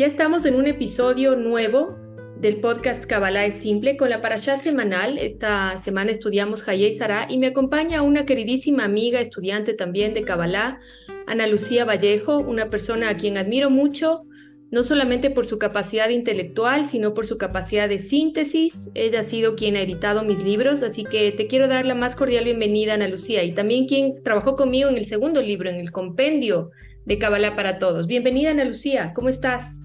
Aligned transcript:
Ya 0.00 0.06
estamos 0.06 0.46
en 0.46 0.54
un 0.54 0.66
episodio 0.66 1.36
nuevo 1.36 1.94
del 2.38 2.62
podcast 2.62 3.04
Kabbalah 3.04 3.44
es 3.44 3.56
simple 3.56 3.98
con 3.98 4.08
la 4.08 4.22
parashá 4.22 4.56
semanal. 4.56 5.18
Esta 5.18 5.76
semana 5.76 6.10
estudiamos 6.10 6.66
Hayei 6.66 6.94
Sara 6.94 7.26
y 7.28 7.36
me 7.36 7.48
acompaña 7.48 8.00
una 8.00 8.24
queridísima 8.24 8.84
amiga, 8.84 9.20
estudiante 9.20 9.74
también 9.74 10.14
de 10.14 10.22
Kabbalah, 10.22 10.80
Ana 11.26 11.46
Lucía 11.46 11.84
Vallejo, 11.84 12.38
una 12.38 12.70
persona 12.70 13.10
a 13.10 13.16
quien 13.18 13.36
admiro 13.36 13.68
mucho, 13.68 14.22
no 14.70 14.84
solamente 14.84 15.28
por 15.28 15.44
su 15.44 15.58
capacidad 15.58 16.08
intelectual, 16.08 16.86
sino 16.86 17.12
por 17.12 17.26
su 17.26 17.36
capacidad 17.36 17.86
de 17.86 17.98
síntesis. 17.98 18.88
Ella 18.94 19.20
ha 19.20 19.24
sido 19.24 19.54
quien 19.54 19.76
ha 19.76 19.82
editado 19.82 20.22
mis 20.22 20.42
libros, 20.42 20.82
así 20.82 21.04
que 21.04 21.30
te 21.30 21.46
quiero 21.46 21.68
dar 21.68 21.84
la 21.84 21.94
más 21.94 22.16
cordial 22.16 22.44
bienvenida, 22.44 22.94
Ana 22.94 23.06
Lucía, 23.06 23.44
y 23.44 23.52
también 23.52 23.86
quien 23.86 24.22
trabajó 24.22 24.56
conmigo 24.56 24.88
en 24.88 24.96
el 24.96 25.04
segundo 25.04 25.42
libro, 25.42 25.68
en 25.68 25.76
el 25.76 25.92
compendio 25.92 26.70
de 27.04 27.18
Kabbalah 27.18 27.54
para 27.54 27.78
Todos. 27.78 28.06
Bienvenida, 28.06 28.52
Ana 28.52 28.64
Lucía, 28.64 29.12
¿cómo 29.14 29.28
estás? 29.28 29.78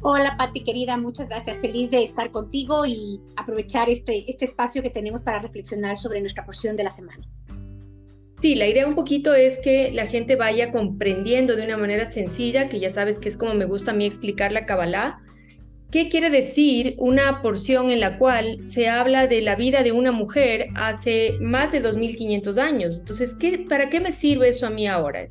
Hola 0.00 0.36
Pati 0.38 0.62
querida, 0.62 0.96
muchas 0.96 1.28
gracias. 1.28 1.58
Feliz 1.58 1.90
de 1.90 2.04
estar 2.04 2.30
contigo 2.30 2.86
y 2.86 3.20
aprovechar 3.36 3.90
este, 3.90 4.30
este 4.30 4.44
espacio 4.44 4.80
que 4.80 4.90
tenemos 4.90 5.22
para 5.22 5.40
reflexionar 5.40 5.96
sobre 5.96 6.20
nuestra 6.20 6.44
porción 6.44 6.76
de 6.76 6.84
la 6.84 6.92
semana. 6.92 7.26
Sí, 8.34 8.54
la 8.54 8.68
idea 8.68 8.86
un 8.86 8.94
poquito 8.94 9.34
es 9.34 9.58
que 9.58 9.90
la 9.90 10.06
gente 10.06 10.36
vaya 10.36 10.70
comprendiendo 10.70 11.56
de 11.56 11.64
una 11.64 11.76
manera 11.76 12.08
sencilla, 12.08 12.68
que 12.68 12.78
ya 12.78 12.90
sabes 12.90 13.18
que 13.18 13.28
es 13.28 13.36
como 13.36 13.54
me 13.54 13.64
gusta 13.64 13.90
a 13.90 13.94
mí 13.94 14.06
explicar 14.06 14.52
la 14.52 14.66
Kabbalah, 14.66 15.18
qué 15.90 16.08
quiere 16.08 16.30
decir 16.30 16.94
una 16.98 17.42
porción 17.42 17.90
en 17.90 17.98
la 17.98 18.18
cual 18.18 18.64
se 18.64 18.88
habla 18.88 19.26
de 19.26 19.40
la 19.40 19.56
vida 19.56 19.82
de 19.82 19.90
una 19.90 20.12
mujer 20.12 20.68
hace 20.76 21.36
más 21.40 21.72
de 21.72 21.80
2500 21.80 22.58
años. 22.58 23.00
Entonces, 23.00 23.34
¿qué, 23.34 23.66
¿para 23.68 23.90
qué 23.90 23.98
me 23.98 24.12
sirve 24.12 24.50
eso 24.50 24.68
a 24.68 24.70
mí 24.70 24.86
ahora? 24.86 25.26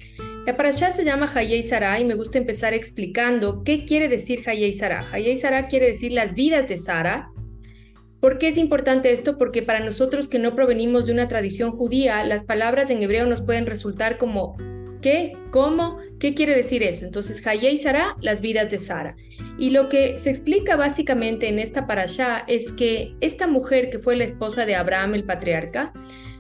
La 0.48 0.56
parashá 0.56 0.94
se 0.94 1.03
llama 1.03 1.30
Hayei 1.36 1.62
Sara 1.62 2.00
y 2.00 2.06
me 2.06 2.16
gusta 2.16 2.38
empezar 2.38 2.73
explicando 2.73 3.66
qué 3.66 3.84
quiere 3.84 4.08
decir 4.08 4.44
Hayei 4.48 4.72
Sara. 4.72 5.06
Hayei 5.12 5.36
Sara 5.36 5.67
quiere 5.67 5.88
decir 5.88 6.14
las 6.14 6.36
vidas 6.36 6.70
de 6.70 6.78
Sara. 6.78 7.31
¿Por 8.22 8.38
qué 8.38 8.48
es 8.48 8.58
importante 8.58 9.12
esto? 9.12 9.38
Porque 9.38 9.62
para 9.62 9.81
nosotros 9.81 10.30
que 10.30 10.39
no 10.39 10.56
provenimos 10.56 11.06
de 11.06 11.12
una 11.12 11.28
tradición 11.28 11.72
judía, 11.72 12.23
las 12.23 12.44
palabras 12.44 12.89
en 12.89 13.04
hebreo 13.04 13.26
nos 13.26 13.42
pueden 13.42 13.66
resultar 13.66 14.17
como 14.17 14.56
¿qué? 15.02 15.34
¿Cómo? 15.52 15.98
¿Qué 16.17 16.34
quiere 16.34 16.56
decir 16.56 16.82
eso? 16.82 17.04
Entonces, 17.04 17.45
Hayei 17.45 17.78
Sara, 17.78 18.16
las 18.22 18.39
vidas 18.39 18.72
de 18.72 18.80
Sara. 18.80 19.17
Y 19.59 19.72
lo 19.72 19.89
que 19.89 20.17
se 20.17 20.30
explica 20.30 20.78
básicamente 20.78 21.50
en 21.50 21.59
esta 21.59 21.86
parashá 21.88 22.45
es 22.48 22.72
que 22.72 23.17
esta 23.20 23.48
mujer 23.48 23.89
que 23.89 24.00
fue 24.00 24.16
la 24.16 24.23
esposa 24.23 24.66
de 24.66 24.76
Abraham, 24.76 25.16
el 25.16 25.26
patriarca, 25.26 25.92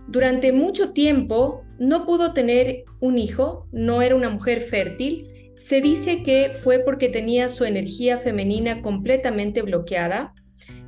durante 0.07 0.53
mucho 0.53 0.93
tiempo 0.93 1.66
no 1.79 2.05
pudo 2.05 2.33
tener 2.33 2.85
un 2.99 3.17
hijo, 3.17 3.67
no 3.71 4.01
era 4.01 4.15
una 4.15 4.29
mujer 4.29 4.61
fértil. 4.61 5.53
Se 5.57 5.81
dice 5.81 6.23
que 6.23 6.51
fue 6.53 6.79
porque 6.79 7.09
tenía 7.09 7.49
su 7.49 7.65
energía 7.65 8.17
femenina 8.17 8.81
completamente 8.81 9.61
bloqueada. 9.61 10.33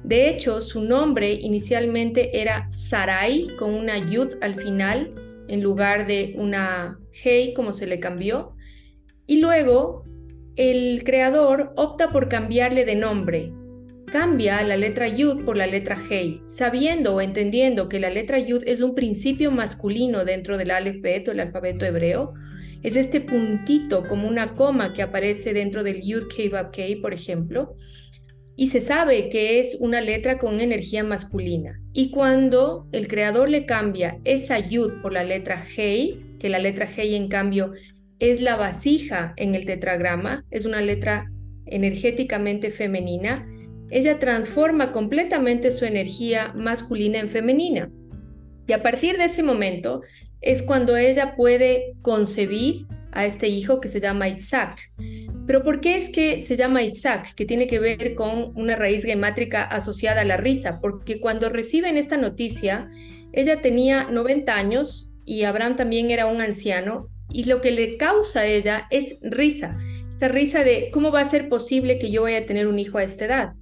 De 0.04 0.30
hecho, 0.30 0.62
su 0.62 0.82
nombre 0.82 1.34
inicialmente 1.34 2.42
era 2.42 2.70
Sarai 2.72 3.56
con 3.58 3.73
una 3.73 3.98
yud 3.98 4.36
al 4.42 4.56
final 4.56 5.14
en 5.48 5.62
lugar 5.62 6.08
de 6.08 6.36
una 6.38 7.00
hey 7.12 7.54
como 7.56 7.73
se 7.73 7.88
le 7.88 8.00
cambió. 8.00 8.54
Y 9.28 9.40
luego 9.40 10.04
el 10.56 11.04
creador 11.04 11.73
opta 11.76 12.12
por 12.12 12.30
cambiarle 12.30 12.86
de 12.86 12.95
nombre 12.95 13.54
Cambia 14.12 14.64
la 14.64 14.76
letra 14.76 15.08
Yud 15.08 15.46
por 15.46 15.56
la 15.56 15.68
letra 15.68 15.96
Hei, 16.10 16.42
sabiendo 16.48 17.14
o 17.14 17.22
entendiendo 17.22 17.88
que 17.90 18.00
la 18.00 18.10
letra 18.10 18.40
Yud 18.40 18.64
es 18.66 18.82
un 18.82 18.96
principio 18.96 19.52
masculino 19.52 20.26
dentro 20.26 20.58
del 20.58 20.72
Aleph 20.72 21.28
o 21.28 21.32
el 21.32 21.40
alfabeto 21.40 21.86
hebreo. 21.86 22.34
Es 22.82 22.96
este 22.96 23.22
puntito 23.22 24.02
como 24.02 24.28
una 24.28 24.56
coma 24.56 24.94
que 24.94 25.04
aparece 25.04 25.54
dentro 25.54 25.83
del 25.83 26.02
Yud 26.02 26.23
Kei 26.36 26.50
Bab 26.50 26.72
Kei, 26.72 26.95
por 26.95 27.14
ejemplo. 27.14 27.76
Y 28.56 28.70
se 28.70 28.82
sabe 28.82 29.30
que 29.30 29.60
es 29.60 29.78
una 29.80 30.02
letra 30.02 30.39
con 30.39 30.60
energía 30.60 31.04
masculina. 31.04 31.80
Y 31.94 32.10
cuando 32.10 32.88
el 32.92 33.08
creador 33.08 33.48
le 33.48 33.67
cambia 33.67 34.17
esa 34.23 34.58
Yud 34.58 35.04
por 35.04 35.14
la 35.14 35.23
letra 35.23 35.64
Hei, 35.78 36.20
que 36.39 36.50
la 36.50 36.58
letra 36.58 36.89
Hei 36.89 37.14
en 37.14 37.28
cambio 37.28 37.73
es 38.17 38.42
la 38.42 38.56
vasija 38.56 39.33
en 39.38 39.54
el 39.54 39.67
tetragrama, 39.67 40.45
es 40.50 40.66
una 40.66 40.82
letra 40.82 41.30
energéticamente 41.67 42.72
femenina, 42.72 43.45
ella 43.92 44.20
transforma 44.20 44.92
completamente 44.92 45.72
su 45.72 45.86
energía 45.86 46.54
masculina 46.55 47.20
en 47.20 47.30
femenina. 47.30 47.92
Y 48.67 48.73
a 48.73 48.83
partir 48.83 49.17
de 49.17 49.26
ese 49.26 49.44
momento 49.44 50.02
es 50.42 50.61
cuando 50.61 50.95
ella 50.95 51.36
puede 51.36 51.95
concebir 52.02 52.86
a 53.11 53.26
este 53.26 53.48
hijo 53.48 53.82
que 53.82 53.88
se 53.88 54.00
llama 54.00 54.30
Isaac. 54.30 54.92
Pero 55.48 55.64
¿por 55.64 55.82
qué 55.82 55.95
es 55.95 56.10
que 56.10 56.42
se 56.42 56.55
llama 56.55 56.83
Isaac? 56.83 57.33
Que 57.36 57.45
tiene 57.45 57.67
que 57.67 57.80
ver 57.80 58.16
con 58.16 58.52
una 58.55 58.76
raíz 58.76 59.04
gemátrica 59.04 59.64
asociada 59.64 60.21
a 60.21 60.26
la 60.26 60.38
risa. 60.38 60.80
Porque 60.80 61.20
cuando 61.20 61.50
reciben 61.50 61.98
esta 61.98 62.17
noticia, 62.17 62.89
ella 63.33 63.61
tenía 63.61 64.06
90 64.06 64.56
años 64.56 65.11
y 65.26 65.44
Abraham 65.44 65.76
también 65.76 66.11
era 66.11 66.27
un 66.27 66.42
anciano. 66.42 67.10
Y 67.32 67.45
lo 67.45 67.61
que 67.61 67.71
le 67.71 67.98
causa 67.98 68.42
a 68.42 68.45
ella 68.45 68.88
es 68.92 69.17
risa. 69.21 69.77
Esta 70.11 70.27
risa 70.27 70.64
de 70.64 70.89
cómo 70.92 71.11
va 71.11 71.21
a 71.21 71.26
ser 71.26 71.50
posible 71.50 71.98
que 71.98 72.11
yo 72.11 72.23
vaya 72.23 72.39
a 72.39 72.45
tener 72.45 72.67
un 72.67 72.77
hijo 72.77 72.98
a 72.98 73.04
esta 73.04 73.26
edad. 73.26 73.54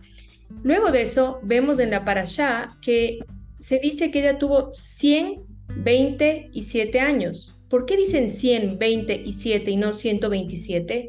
Luego 0.63 0.91
de 0.91 1.01
eso, 1.01 1.39
vemos 1.43 1.79
en 1.79 1.89
la 1.91 2.05
parashá 2.05 2.77
que 2.81 3.19
se 3.59 3.79
dice 3.79 4.11
que 4.11 4.19
ella 4.19 4.37
tuvo 4.37 4.71
127 4.71 6.99
años. 6.99 7.59
¿Por 7.69 7.85
qué 7.85 7.97
dicen 7.97 8.29
127 8.29 9.71
y 9.71 9.77
no 9.77 9.93
127? 9.93 11.07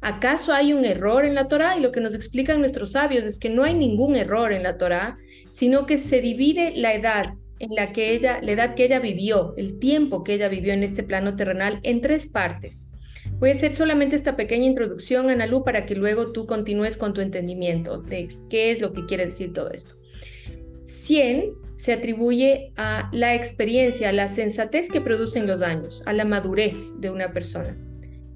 ¿Acaso 0.00 0.52
hay 0.52 0.72
un 0.74 0.84
error 0.84 1.24
en 1.24 1.34
la 1.34 1.48
Torá? 1.48 1.78
Y 1.78 1.80
lo 1.80 1.90
que 1.90 2.00
nos 2.00 2.14
explican 2.14 2.60
nuestros 2.60 2.92
sabios 2.92 3.24
es 3.24 3.38
que 3.38 3.48
no 3.48 3.64
hay 3.64 3.72
ningún 3.72 4.16
error 4.16 4.52
en 4.52 4.62
la 4.62 4.76
Torá, 4.76 5.16
sino 5.52 5.86
que 5.86 5.96
se 5.96 6.20
divide 6.20 6.74
la 6.76 6.92
edad 6.92 7.32
en 7.58 7.74
la 7.74 7.92
que 7.92 8.14
ella, 8.14 8.40
la 8.42 8.52
edad 8.52 8.74
que 8.74 8.84
ella 8.84 9.00
vivió, 9.00 9.54
el 9.56 9.78
tiempo 9.78 10.22
que 10.22 10.34
ella 10.34 10.48
vivió 10.48 10.74
en 10.74 10.82
este 10.82 11.04
plano 11.04 11.36
terrenal, 11.36 11.80
en 11.82 12.02
tres 12.02 12.26
partes. 12.26 12.90
Voy 13.44 13.50
a 13.50 13.56
hacer 13.56 13.74
solamente 13.74 14.16
esta 14.16 14.36
pequeña 14.36 14.64
introducción, 14.64 15.28
Analu, 15.28 15.64
para 15.64 15.84
que 15.84 15.94
luego 15.94 16.32
tú 16.32 16.46
continúes 16.46 16.96
con 16.96 17.12
tu 17.12 17.20
entendimiento 17.20 17.98
de 17.98 18.38
qué 18.48 18.70
es 18.70 18.80
lo 18.80 18.94
que 18.94 19.04
quiere 19.04 19.26
decir 19.26 19.52
todo 19.52 19.70
esto. 19.70 19.96
100 20.84 21.52
se 21.76 21.92
atribuye 21.92 22.72
a 22.76 23.10
la 23.12 23.34
experiencia, 23.34 24.08
a 24.08 24.12
la 24.12 24.30
sensatez 24.30 24.88
que 24.88 25.02
producen 25.02 25.46
los 25.46 25.60
años, 25.60 26.02
a 26.06 26.14
la 26.14 26.24
madurez 26.24 26.98
de 27.02 27.10
una 27.10 27.34
persona. 27.34 27.76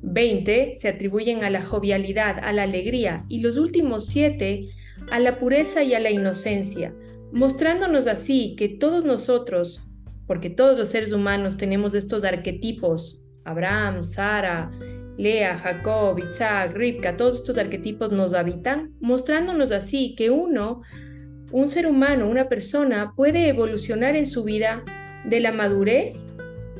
20 0.02 0.74
se 0.76 0.88
atribuyen 0.88 1.42
a 1.42 1.48
la 1.48 1.62
jovialidad, 1.62 2.38
a 2.42 2.52
la 2.52 2.64
alegría 2.64 3.24
y 3.30 3.40
los 3.40 3.56
últimos 3.56 4.08
7 4.08 4.68
a 5.10 5.20
la 5.20 5.38
pureza 5.38 5.82
y 5.84 5.94
a 5.94 6.00
la 6.00 6.10
inocencia, 6.10 6.94
mostrándonos 7.32 8.08
así 8.08 8.54
que 8.58 8.68
todos 8.68 9.06
nosotros, 9.06 9.88
porque 10.26 10.50
todos 10.50 10.78
los 10.78 10.90
seres 10.90 11.12
humanos 11.12 11.56
tenemos 11.56 11.94
estos 11.94 12.24
arquetipos 12.24 13.24
Abraham, 13.48 14.04
Sara, 14.04 14.70
Lea, 15.18 15.58
Jacob, 15.58 16.16
Isaac, 16.20 16.72
Ripka, 16.74 17.16
todos 17.16 17.34
estos 17.36 17.58
arquetipos 17.58 18.12
nos 18.12 18.34
habitan, 18.34 18.94
mostrándonos 19.00 19.72
así 19.72 20.14
que 20.14 20.30
uno, 20.30 20.82
un 21.50 21.68
ser 21.68 21.88
humano, 21.88 22.28
una 22.28 22.48
persona, 22.48 23.14
puede 23.16 23.48
evolucionar 23.48 24.14
en 24.14 24.26
su 24.26 24.44
vida 24.44 24.84
de 25.24 25.40
la 25.40 25.50
madurez 25.50 26.28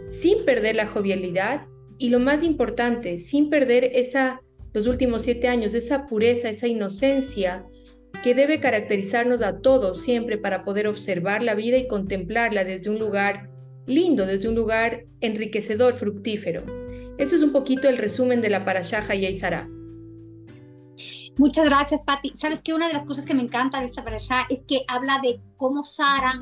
sin 0.09 0.45
perder 0.45 0.77
la 0.77 0.87
jovialidad 0.87 1.67
y 1.99 2.11
lo 2.11 2.21
más 2.21 2.45
importante, 2.45 3.19
sin 3.19 3.51
perder 3.51 3.91
esa, 3.95 4.41
los 4.73 4.87
últimos 4.87 5.23
siete 5.23 5.49
años, 5.49 5.75
esa 5.75 6.07
pureza, 6.07 6.49
esa 6.49 6.69
inocencia 6.69 7.67
que 8.23 8.37
debe 8.37 8.61
caracterizarnos 8.61 9.43
a 9.43 9.61
todos 9.61 10.01
siempre 10.01 10.39
para 10.39 10.65
poder 10.65 10.87
observar 10.87 11.43
la 11.43 11.57
vida 11.57 11.77
y 11.77 11.89
contemplarla 11.89 12.63
desde 12.63 12.89
un 12.89 13.01
lugar 13.01 13.51
lindo, 13.89 14.27
desde 14.27 14.49
un 14.49 14.55
lugar 14.55 15.07
enriquecedor, 15.21 15.95
fructífero. 15.95 16.88
Eso 17.19 17.35
es 17.35 17.43
un 17.43 17.53
poquito 17.53 17.89
el 17.89 17.99
resumen 17.99 18.41
de 18.41 18.49
la 18.49 18.65
Parashá 18.65 19.03
Sara. 19.39 19.69
Muchas 21.37 21.65
gracias, 21.67 22.01
Patti. 22.03 22.33
Sabes 22.37 22.63
que 22.63 22.75
una 22.75 22.89
de 22.89 22.95
las 22.95 23.07
cosas 23.07 23.25
que 23.25 23.35
me 23.35 23.43
encanta 23.43 23.81
de 23.81 23.87
esta 23.87 24.03
parashá 24.03 24.47
es 24.49 24.61
que 24.67 24.85
habla 24.89 25.21
de 25.23 25.41
cómo 25.57 25.85
Sara 25.85 26.33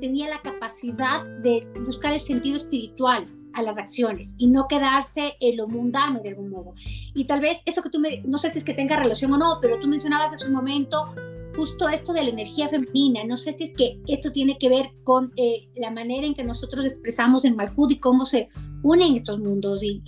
tenía 0.00 0.28
la 0.28 0.40
capacidad 0.40 1.26
de 1.42 1.66
buscar 1.84 2.14
el 2.14 2.20
sentido 2.20 2.56
espiritual 2.56 3.24
a 3.52 3.62
las 3.62 3.76
acciones 3.78 4.34
y 4.38 4.46
no 4.46 4.66
quedarse 4.66 5.34
en 5.40 5.58
lo 5.58 5.68
mundano 5.68 6.20
de 6.20 6.30
algún 6.30 6.50
modo. 6.50 6.74
Y 7.14 7.24
tal 7.26 7.40
vez 7.40 7.58
eso 7.66 7.82
que 7.82 7.90
tú 7.90 7.98
me, 7.98 8.22
no 8.22 8.38
sé 8.38 8.50
si 8.50 8.58
es 8.58 8.64
que 8.64 8.72
tenga 8.74 8.96
relación 8.96 9.32
o 9.34 9.38
no, 9.38 9.58
pero 9.60 9.78
tú 9.78 9.88
mencionabas 9.88 10.34
hace 10.34 10.46
un 10.46 10.54
momento 10.54 11.14
justo 11.54 11.88
esto 11.88 12.12
de 12.12 12.22
la 12.22 12.30
energía 12.30 12.68
femenina. 12.68 13.24
No 13.24 13.36
sé 13.36 13.56
si 13.58 13.64
es 13.64 13.76
que 13.76 14.00
esto 14.06 14.30
tiene 14.32 14.58
que 14.58 14.68
ver 14.68 14.90
con 15.04 15.32
eh, 15.36 15.68
la 15.76 15.90
manera 15.90 16.26
en 16.26 16.34
que 16.34 16.44
nosotros 16.44 16.86
expresamos 16.86 17.44
en 17.44 17.56
Malhud 17.56 17.90
y 17.90 17.98
cómo 17.98 18.24
se 18.24 18.48
unen 18.86 19.16
estos 19.16 19.40
mundos 19.40 19.80
y, 19.82 20.00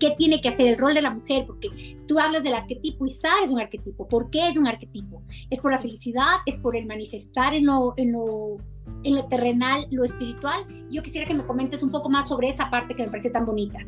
qué 0.00 0.10
tiene 0.16 0.40
que 0.40 0.48
hacer 0.48 0.66
el 0.66 0.78
rol 0.78 0.94
de 0.94 1.02
la 1.02 1.10
mujer, 1.10 1.44
porque 1.46 1.68
tú 2.06 2.18
hablas 2.18 2.42
del 2.42 2.54
arquetipo 2.54 3.06
y 3.06 3.10
Sara 3.10 3.44
es 3.44 3.50
un 3.50 3.60
arquetipo. 3.60 4.08
¿Por 4.08 4.30
qué 4.30 4.48
es 4.48 4.56
un 4.56 4.66
arquetipo? 4.66 5.22
¿Es 5.50 5.60
por 5.60 5.70
la 5.70 5.78
felicidad? 5.78 6.38
¿Es 6.46 6.56
por 6.56 6.74
el 6.74 6.86
manifestar 6.86 7.52
en 7.54 7.66
lo, 7.66 7.92
en 7.96 8.12
lo, 8.12 8.56
en 9.02 9.14
lo 9.14 9.26
terrenal, 9.26 9.86
lo 9.90 10.04
espiritual? 10.04 10.66
Yo 10.90 11.02
quisiera 11.02 11.26
que 11.26 11.34
me 11.34 11.44
comentes 11.44 11.82
un 11.82 11.90
poco 11.90 12.08
más 12.08 12.28
sobre 12.28 12.48
esa 12.48 12.70
parte 12.70 12.94
que 12.94 13.04
me 13.04 13.10
parece 13.10 13.30
tan 13.30 13.44
bonita. 13.44 13.78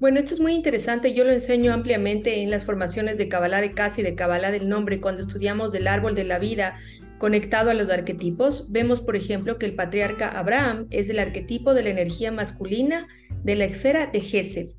Bueno, 0.00 0.18
esto 0.18 0.32
es 0.32 0.40
muy 0.40 0.54
interesante. 0.54 1.12
Yo 1.12 1.24
lo 1.24 1.30
enseño 1.30 1.74
ampliamente 1.74 2.42
en 2.42 2.50
las 2.50 2.64
formaciones 2.64 3.18
de 3.18 3.28
Kabbalah 3.28 3.60
de 3.60 3.72
Casa 3.72 4.00
y 4.00 4.04
de 4.04 4.14
Kabbalah 4.14 4.50
del 4.50 4.66
Nombre, 4.66 4.98
cuando 4.98 5.20
estudiamos 5.20 5.72
del 5.72 5.86
árbol 5.86 6.14
de 6.14 6.24
la 6.24 6.38
vida 6.38 6.78
conectado 7.18 7.68
a 7.68 7.74
los 7.74 7.90
arquetipos. 7.90 8.72
Vemos, 8.72 9.02
por 9.02 9.14
ejemplo, 9.14 9.58
que 9.58 9.66
el 9.66 9.74
patriarca 9.74 10.26
Abraham 10.26 10.86
es 10.88 11.10
el 11.10 11.18
arquetipo 11.18 11.74
de 11.74 11.82
la 11.82 11.90
energía 11.90 12.32
masculina 12.32 13.08
de 13.44 13.56
la 13.56 13.66
esfera 13.66 14.06
de 14.06 14.22
Gesed. 14.22 14.70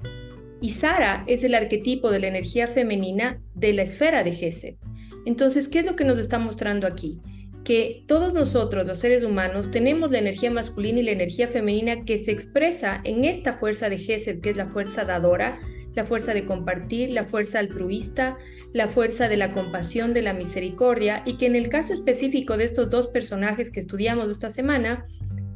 Y 0.60 0.72
Sara 0.72 1.24
es 1.28 1.44
el 1.44 1.54
arquetipo 1.54 2.10
de 2.10 2.18
la 2.18 2.28
energía 2.28 2.66
femenina 2.66 3.40
de 3.54 3.74
la 3.74 3.84
esfera 3.84 4.24
de 4.24 4.32
Gesed. 4.32 4.74
Entonces, 5.28 5.68
¿qué 5.68 5.82
es 5.82 5.86
lo 5.86 5.96
que 5.96 6.04
nos 6.04 6.18
está 6.18 6.40
mostrando 6.40 6.88
aquí? 6.88 7.20
Que 7.64 8.04
todos 8.08 8.34
nosotros, 8.34 8.88
los 8.88 9.00
seres 9.00 9.24
humanos, 9.24 9.72
tenemos 9.72 10.12
la 10.12 10.20
energía 10.20 10.52
masculina 10.52 11.00
y 11.00 11.04
la 11.04 11.12
energía 11.12 11.48
femenina 11.48 12.06
que 12.06 12.18
se 12.18 12.32
expresa 12.32 13.02
en 13.04 13.26
esta 13.26 13.54
fuerza 13.54 13.90
de 13.90 13.98
Gesed, 13.98 14.42
que 14.42 14.52
es 14.52 14.58
la 14.58 14.68
fuerza 14.68 15.06
dadora, 15.06 15.60
la 15.94 16.06
fuerza 16.06 16.34
de 16.34 16.46
compartir, 16.46 17.12
la 17.12 17.26
fuerza 17.26 17.60
altruista, 17.60 18.38
la 18.74 18.88
fuerza 18.88 19.28
de 19.28 19.38
la 19.38 19.52
compasión, 19.52 20.14
de 20.14 20.22
la 20.22 20.34
misericordia, 20.34 21.22
y 21.26 21.38
que 21.38 21.46
en 21.46 21.56
el 21.56 21.70
caso 21.70 21.94
específico 21.94 22.58
de 22.58 22.64
estos 22.64 22.90
dos 22.90 23.08
personajes 23.08 23.70
que 23.70 23.80
estudiamos 23.80 24.30
esta 24.30 24.50
semana, 24.50 25.06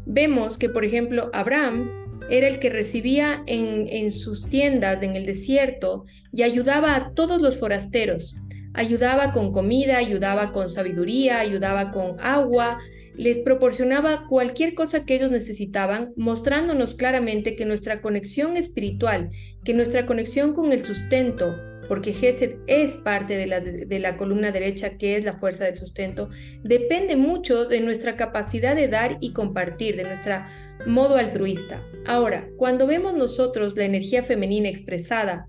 vemos 0.05 0.57
que, 0.57 0.69
por 0.69 0.85
ejemplo, 0.85 1.29
Abraham 1.33 1.89
era 2.29 2.47
el 2.47 2.59
que 2.59 2.69
recibía 2.69 3.43
en, 3.45 3.87
en 3.87 4.11
sus 4.11 4.47
tiendas 4.47 5.01
en 5.01 5.15
el 5.15 5.25
desierto 5.25 6.05
y 6.31 6.43
ayudaba 6.43 6.95
a 6.95 7.11
todos 7.13 7.41
los 7.41 7.57
forasteros 7.57 8.35
ayudaba 8.75 9.31
con 9.31 9.51
comida, 9.51 9.97
ayudaba 9.97 10.51
con 10.51 10.69
sabiduría, 10.69 11.39
ayudaba 11.39 11.91
con 11.91 12.17
agua, 12.19 12.79
les 13.17 13.39
proporcionaba 13.39 14.25
cualquier 14.27 14.73
cosa 14.73 15.05
que 15.05 15.15
ellos 15.15 15.31
necesitaban, 15.31 16.13
mostrándonos 16.15 16.95
claramente 16.95 17.55
que 17.55 17.65
nuestra 17.65 18.01
conexión 18.01 18.57
espiritual, 18.57 19.29
que 19.63 19.73
nuestra 19.73 20.05
conexión 20.05 20.53
con 20.53 20.71
el 20.73 20.83
sustento, 20.83 21.55
porque 21.87 22.13
Gesed 22.13 22.57
es 22.67 22.93
parte 22.93 23.37
de 23.37 23.45
la, 23.45 23.59
de 23.59 23.99
la, 23.99 24.17
columna 24.17 24.51
derecha, 24.51 24.97
que 24.97 25.17
es 25.17 25.23
la 25.23 25.37
fuerza 25.37 25.65
del 25.65 25.75
sustento, 25.75 26.29
depende 26.63 27.15
mucho 27.15 27.65
de 27.65 27.79
nuestra 27.79 28.15
capacidad 28.15 28.75
de 28.75 28.87
dar 28.87 29.17
y 29.21 29.33
compartir, 29.33 29.95
de 29.95 30.03
nuestro 30.03 30.43
modo 30.85 31.15
altruista. 31.17 31.81
Ahora, 32.05 32.49
cuando 32.57 32.87
vemos 32.87 33.13
nosotros 33.13 33.77
la 33.77 33.85
energía 33.85 34.23
femenina 34.23 34.67
expresada 34.67 35.47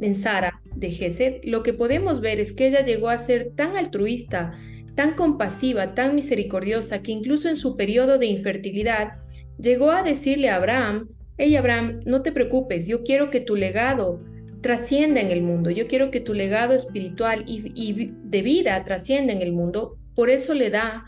en 0.00 0.14
Sara 0.14 0.60
de 0.74 0.90
Gesed, 0.90 1.40
lo 1.44 1.62
que 1.62 1.72
podemos 1.72 2.20
ver 2.20 2.40
es 2.40 2.52
que 2.52 2.68
ella 2.68 2.82
llegó 2.84 3.08
a 3.08 3.18
ser 3.18 3.52
tan 3.54 3.76
altruista, 3.76 4.52
tan 4.94 5.14
compasiva, 5.14 5.94
tan 5.94 6.14
misericordiosa, 6.14 7.02
que 7.02 7.12
incluso 7.12 7.48
en 7.48 7.56
su 7.56 7.76
periodo 7.76 8.18
de 8.18 8.26
infertilidad 8.26 9.12
llegó 9.58 9.90
a 9.90 10.02
decirle 10.02 10.50
a 10.50 10.56
Abraham, 10.56 11.08
hey 11.36 11.56
Abraham, 11.56 12.00
no 12.04 12.22
te 12.22 12.32
preocupes, 12.32 12.86
yo 12.88 13.02
quiero 13.02 13.30
que 13.30 13.40
tu 13.40 13.56
legado 13.56 14.22
trascienda 14.60 15.20
en 15.20 15.30
el 15.30 15.42
mundo, 15.42 15.70
yo 15.70 15.86
quiero 15.86 16.10
que 16.10 16.20
tu 16.20 16.34
legado 16.34 16.74
espiritual 16.74 17.44
y, 17.46 17.72
y 17.74 18.12
de 18.24 18.42
vida 18.42 18.84
trascienda 18.84 19.32
en 19.32 19.42
el 19.42 19.52
mundo, 19.52 19.96
por 20.14 20.30
eso 20.30 20.52
le 20.54 20.70
da 20.70 21.04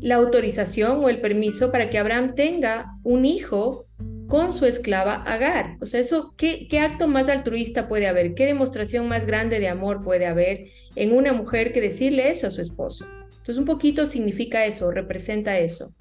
la 0.00 0.16
autorización 0.16 1.04
o 1.04 1.08
el 1.08 1.20
permiso 1.20 1.70
para 1.70 1.90
que 1.90 1.98
Abraham 1.98 2.34
tenga 2.34 2.92
un 3.02 3.24
hijo 3.24 3.86
con 4.30 4.52
su 4.52 4.64
esclava 4.64 5.16
Agar. 5.24 5.76
O 5.82 5.86
sea, 5.86 6.00
eso, 6.00 6.34
¿qué, 6.38 6.68
¿qué, 6.68 6.78
acto 6.78 7.08
más 7.08 7.28
altruista 7.28 7.88
puede 7.88 8.06
haber? 8.06 8.34
¿Qué 8.34 8.46
demostración 8.46 9.08
más 9.08 9.26
grande 9.26 9.58
de 9.58 9.68
amor 9.68 10.02
puede 10.02 10.26
haber 10.26 10.68
en 10.94 11.12
una 11.12 11.32
mujer 11.34 11.72
que 11.72 11.80
decirle 11.80 12.30
eso 12.30 12.46
a 12.46 12.50
su 12.50 12.62
esposo? 12.62 13.04
Entonces, 13.24 13.58
un 13.58 13.64
poquito 13.64 14.06
significa 14.06 14.64
eso, 14.64 14.90
representa 14.92 15.58
eso. 15.58 15.92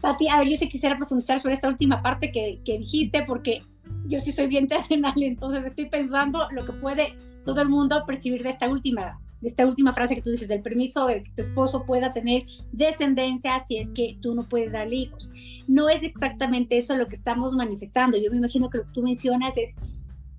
Pati, 0.00 0.28
a 0.28 0.40
ver, 0.40 0.48
yo 0.48 0.56
sí 0.56 0.68
quisiera 0.68 0.96
profundizar 0.96 1.38
sobre 1.38 1.54
esta 1.54 1.68
última 1.68 2.02
parte 2.02 2.32
que, 2.32 2.60
que 2.64 2.78
dijiste, 2.78 3.22
porque 3.22 3.62
yo 4.06 4.18
sí 4.18 4.32
soy 4.32 4.48
bien 4.48 4.66
terrenal, 4.68 5.14
entonces 5.16 5.64
estoy 5.64 5.86
pensando 5.86 6.48
lo 6.50 6.64
que 6.64 6.72
puede 6.72 7.14
todo 7.44 7.62
el 7.62 7.68
mundo 7.68 8.02
percibir 8.04 8.42
de 8.42 8.50
esta 8.50 8.68
última 8.68 9.20
esta 9.42 9.66
última 9.66 9.92
frase 9.92 10.14
que 10.14 10.22
tú 10.22 10.30
dices, 10.30 10.48
del 10.48 10.62
permiso 10.62 11.06
de 11.06 11.22
que 11.22 11.30
tu 11.30 11.42
esposo 11.42 11.84
pueda 11.84 12.12
tener 12.12 12.44
descendencia 12.72 13.62
si 13.64 13.78
es 13.78 13.90
que 13.90 14.16
tú 14.20 14.34
no 14.34 14.48
puedes 14.48 14.72
darle 14.72 14.96
hijos. 14.96 15.30
No 15.68 15.88
es 15.88 16.02
exactamente 16.02 16.78
eso 16.78 16.96
lo 16.96 17.06
que 17.06 17.14
estamos 17.14 17.52
manifestando. 17.54 18.18
Yo 18.18 18.30
me 18.30 18.38
imagino 18.38 18.68
que 18.68 18.78
lo 18.78 18.84
que 18.84 18.92
tú 18.92 19.02
mencionas 19.02 19.52
es 19.56 19.74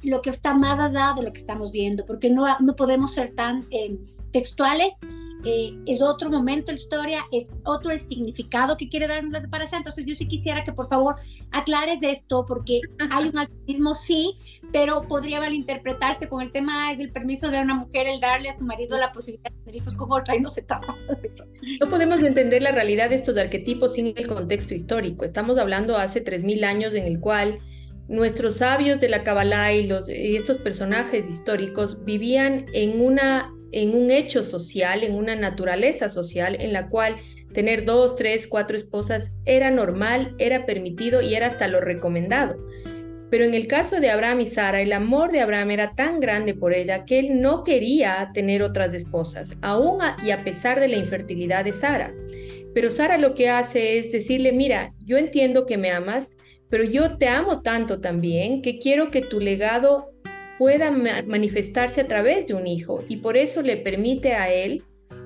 lo 0.04 0.22
que 0.22 0.30
está 0.30 0.54
más 0.54 0.80
allá 0.80 1.14
de 1.16 1.24
lo 1.24 1.32
que 1.32 1.40
estamos 1.40 1.72
viendo, 1.72 2.06
porque 2.06 2.30
no, 2.30 2.46
no 2.60 2.76
podemos 2.76 3.14
ser 3.14 3.34
tan 3.36 3.66
eh, 3.72 3.98
textuales 4.32 4.92
eh, 5.46 5.74
es 5.86 6.02
otro 6.02 6.30
momento 6.30 6.72
en 6.72 6.76
la 6.76 6.82
historia, 6.82 7.20
es 7.32 7.50
otro 7.64 7.92
el 7.92 8.00
significado 8.00 8.76
que 8.76 8.90
quiere 8.90 9.08
darnos 9.08 9.32
la 9.32 9.42
separación. 9.42 9.80
Entonces 9.80 10.06
yo 10.06 10.16
sí 10.16 10.28
quisiera 10.28 10.64
que 10.64 10.74
por 10.74 10.90
favor 10.90 11.16
aclares 11.52 12.00
de 12.02 12.12
esto, 12.12 12.46
porque 12.46 12.82
hay 13.12 13.30
un 13.30 13.38
altruismo 13.38 13.96
sí, 13.96 14.38
pero 14.74 15.02
podría 15.04 15.40
malinterpretarse 15.40 16.28
con 16.28 16.42
el 16.42 16.52
tema 16.52 16.94
del 16.96 17.12
permiso 17.12 17.50
de 17.50 17.62
una 17.62 17.76
mujer 17.76 18.08
el 18.08 18.20
darle 18.20 18.50
a 18.50 18.58
su 18.58 18.66
marido 18.66 18.98
la 18.98 19.12
posibilidad 19.12 19.52
de 19.52 19.58
tener 19.60 19.76
hijos 19.78 19.94
con 19.94 20.12
otra 20.12 20.36
y 20.36 20.42
no 20.42 20.50
se 20.50 20.64
trata. 20.64 20.96
No 21.80 21.90
podemos 21.90 22.22
entender 22.22 22.62
la 22.62 22.72
realidad 22.72 23.10
de 23.10 23.16
estos 23.16 23.38
arquetipos 23.38 23.94
sin 23.94 24.08
el 24.08 24.28
contexto 24.28 24.74
histórico. 24.74 25.24
Estamos 25.24 25.58
hablando 25.58 25.98
hace 25.98 26.24
3.000 26.24 26.64
años 26.66 26.94
en 26.94 27.06
el 27.06 27.20
cual 27.20 27.60
nuestros 28.08 28.58
sabios 28.58 29.00
de 29.00 29.08
la 29.08 29.24
Kabbalah 29.24 29.74
y, 29.74 29.86
los, 29.88 30.10
y 30.10 30.36
estos 30.36 30.58
personajes 30.58 31.30
históricos 31.30 32.04
vivían 32.04 32.66
en 32.74 33.00
una 33.00 33.54
en 33.72 33.96
un 33.96 34.12
hecho 34.12 34.44
social, 34.44 35.04
en 35.04 35.16
una 35.16 35.36
naturaleza 35.36 36.10
social 36.10 36.58
en 36.60 36.74
la 36.74 36.90
cual 36.90 37.16
tener 37.54 37.86
dos, 37.86 38.16
tres, 38.16 38.48
cuatro 38.48 38.78
esposas 38.78 39.32
era 39.46 39.72
normal, 39.72 40.36
era 40.38 40.66
permitido 40.66 41.22
y 41.22 41.36
era 41.36 41.48
hasta 41.48 41.68
lo 41.68 41.82
recomendado. 41.82 42.58
Pero 43.30 43.46
en 43.46 43.54
el 43.54 43.68
caso 43.68 44.00
de 44.00 44.10
Abraham 44.10 44.42
y 44.42 44.46
Sara, 44.48 44.82
el 44.82 44.92
amor 44.92 45.32
de 45.32 45.42
Abraham 45.42 45.72
era 45.72 45.94
tan 45.96 46.20
grande 46.20 46.56
por 46.56 46.74
ella 46.74 47.06
que 47.06 47.20
él 47.20 47.42
no 47.42 47.64
quería 47.64 48.32
tener 48.34 48.64
otras 48.64 48.94
esposas, 48.94 49.56
aún 49.62 50.00
y 50.24 50.32
a 50.32 50.44
pesar 50.44 50.80
de 50.80 50.88
la 50.88 50.98
infertilidad 50.98 51.64
de 51.64 51.74
Sara. 51.74 52.14
Pero 52.74 52.90
Sara 52.90 53.18
lo 53.18 53.36
que 53.36 53.50
hace 53.50 54.00
es 54.00 54.12
decirle, 54.12 54.52
mira, 54.52 54.94
yo 55.06 55.18
entiendo 55.18 55.66
que 55.66 55.78
me 55.78 55.92
amas, 55.92 56.38
pero 56.70 56.84
yo 56.84 57.18
te 57.18 57.28
amo 57.28 57.62
tanto 57.62 58.00
también 58.00 58.62
que 58.62 58.80
quiero 58.80 59.10
que 59.10 59.22
tu 59.22 59.40
legado 59.40 60.09
pueda 60.60 60.92
manifestarse 60.92 62.02
a 62.02 62.08
través 62.08 62.46
de 62.46 62.54
un 62.54 62.68
hijo 62.68 63.04
y 63.08 63.18
por 63.18 63.38
eso 63.38 63.64
le 63.64 63.78
permite 63.78 64.34
a 64.34 64.54
él 64.54 64.84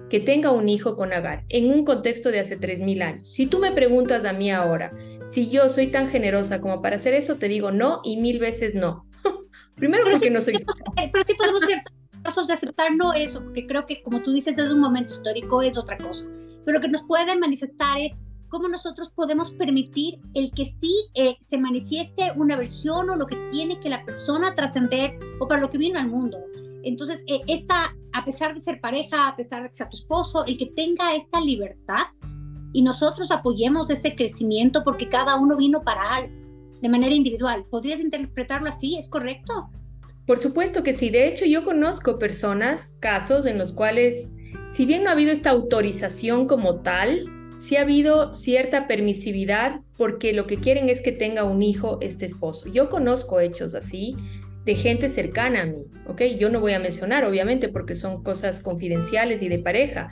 que 0.10 0.20
tenga 0.20 0.52
un 0.52 0.70
hijo 0.70 0.96
con 0.96 1.12
Agar 1.12 1.44
en 1.50 1.72
un 1.72 1.84
contexto 1.84 2.30
de 2.32 2.40
hace 2.40 2.58
3.000 2.58 3.02
años. 3.02 3.30
Si 3.30 3.48
tú 3.48 3.58
me 3.58 3.72
preguntas 3.72 4.24
a 4.24 4.32
mí 4.32 4.52
ahora 4.52 4.94
si 5.34 5.50
yo 5.50 5.68
soy 5.70 5.88
tan 5.88 6.10
generosa 6.10 6.62
como 6.62 6.80
para 6.82 6.98
hacer 6.98 7.16
eso, 7.16 7.38
te 7.38 7.48
digo 7.48 7.72
no 7.72 8.02
y 8.04 8.18
mil 8.18 8.38
veces 8.38 8.76
no. 8.76 9.08
Primero 9.76 10.04
porque 10.04 10.30
no 10.30 10.42
soy... 10.42 10.54
Pero 10.96 11.24
sí 11.26 11.34
podemos 11.36 11.62
ser 11.62 11.82
casos 12.22 12.46
de 12.46 12.54
aceptar 12.54 12.96
no 12.96 13.14
eso, 13.14 13.44
porque 13.44 13.66
creo 13.66 13.86
que 13.88 14.04
como 14.04 14.22
tú 14.22 14.32
dices 14.32 14.56
desde 14.56 14.74
un 14.74 14.80
momento 14.80 15.14
histórico 15.14 15.64
es 15.64 15.76
otra 15.76 15.98
cosa. 15.98 16.28
Pero 16.64 16.78
lo 16.78 16.82
que 16.82 16.90
nos 16.90 17.04
puede 17.04 17.36
manifestar 17.36 18.00
es 18.00 18.12
cómo 18.54 18.68
nosotros 18.68 19.10
podemos 19.10 19.50
permitir 19.50 20.20
el 20.36 20.52
que 20.52 20.68
sí 20.68 20.94
eh, 21.16 21.36
se 21.42 21.58
manifieste 21.58 22.32
una 22.36 22.56
versión 22.56 23.10
o 23.10 23.16
lo 23.16 23.26
que 23.26 23.36
tiene 23.50 23.80
que 23.80 23.90
la 23.90 24.06
persona 24.06 24.54
trascender 24.54 25.18
o 25.40 25.48
para 25.48 25.60
lo 25.60 25.72
que 25.72 25.80
vino 25.80 26.00
al 26.00 26.08
mundo. 26.08 26.38
Entonces, 26.84 27.24
eh, 27.26 27.42
esta, 27.48 27.96
a 28.14 28.24
pesar 28.24 28.54
de 28.54 28.62
ser 28.62 28.80
pareja, 28.80 29.28
a 29.28 29.36
pesar 29.36 29.64
de 29.64 29.70
que 29.70 29.76
sea 29.76 29.90
tu 29.90 29.98
esposo, 29.98 30.46
el 30.46 30.60
que 30.60 30.68
tenga 30.68 31.16
esta 31.16 31.42
libertad 31.42 32.04
y 32.74 32.84
nosotros 32.84 33.32
apoyemos 33.32 33.90
ese 33.90 34.16
crecimiento 34.16 34.84
porque 34.84 35.10
cada 35.10 35.36
uno 35.36 35.58
vino 35.58 35.82
para 35.82 36.14
algo 36.14 36.36
de 36.80 36.90
manera 36.90 37.16
individual. 37.16 37.66
¿Podrías 37.72 38.02
interpretarlo 38.02 38.70
así? 38.70 38.98
¿Es 38.98 39.10
correcto? 39.10 39.72
Por 40.28 40.38
supuesto 40.38 40.84
que 40.84 40.94
sí. 40.94 41.10
De 41.10 41.28
hecho, 41.28 41.46
yo 41.46 41.64
conozco 41.64 42.20
personas, 42.20 42.96
casos 43.00 43.48
en 43.48 43.58
los 43.58 43.74
cuales, 43.74 44.30
si 44.72 44.86
bien 44.86 45.04
no 45.04 45.10
ha 45.10 45.14
habido 45.14 45.32
esta 45.32 45.50
autorización 45.50 46.46
como 46.46 46.82
tal, 46.82 47.26
sí 47.64 47.78
ha 47.78 47.82
habido 47.82 48.34
cierta 48.34 48.88
permisividad 48.88 49.80
porque 49.96 50.34
lo 50.34 50.48
que 50.48 50.58
quieren 50.58 50.90
es 50.90 51.02
que 51.02 51.14
tenga 51.14 51.46
un 51.46 51.64
hijo 51.64 51.98
este 52.02 52.26
esposo. 52.26 52.70
Yo 52.70 52.90
conozco 52.90 53.40
hechos 53.40 53.74
así 53.74 54.18
de 54.66 54.76
gente 54.76 55.08
cercana 55.08 55.62
a 55.62 55.66
mí, 55.66 55.86
¿ok? 56.06 56.24
Yo 56.38 56.50
no 56.50 56.60
voy 56.60 56.74
a 56.74 56.80
mencionar, 56.80 57.24
obviamente, 57.24 57.70
porque 57.70 57.96
son 57.96 58.22
cosas 58.22 58.60
confidenciales 58.60 59.42
y 59.42 59.48
de 59.48 59.60
pareja, 59.60 60.10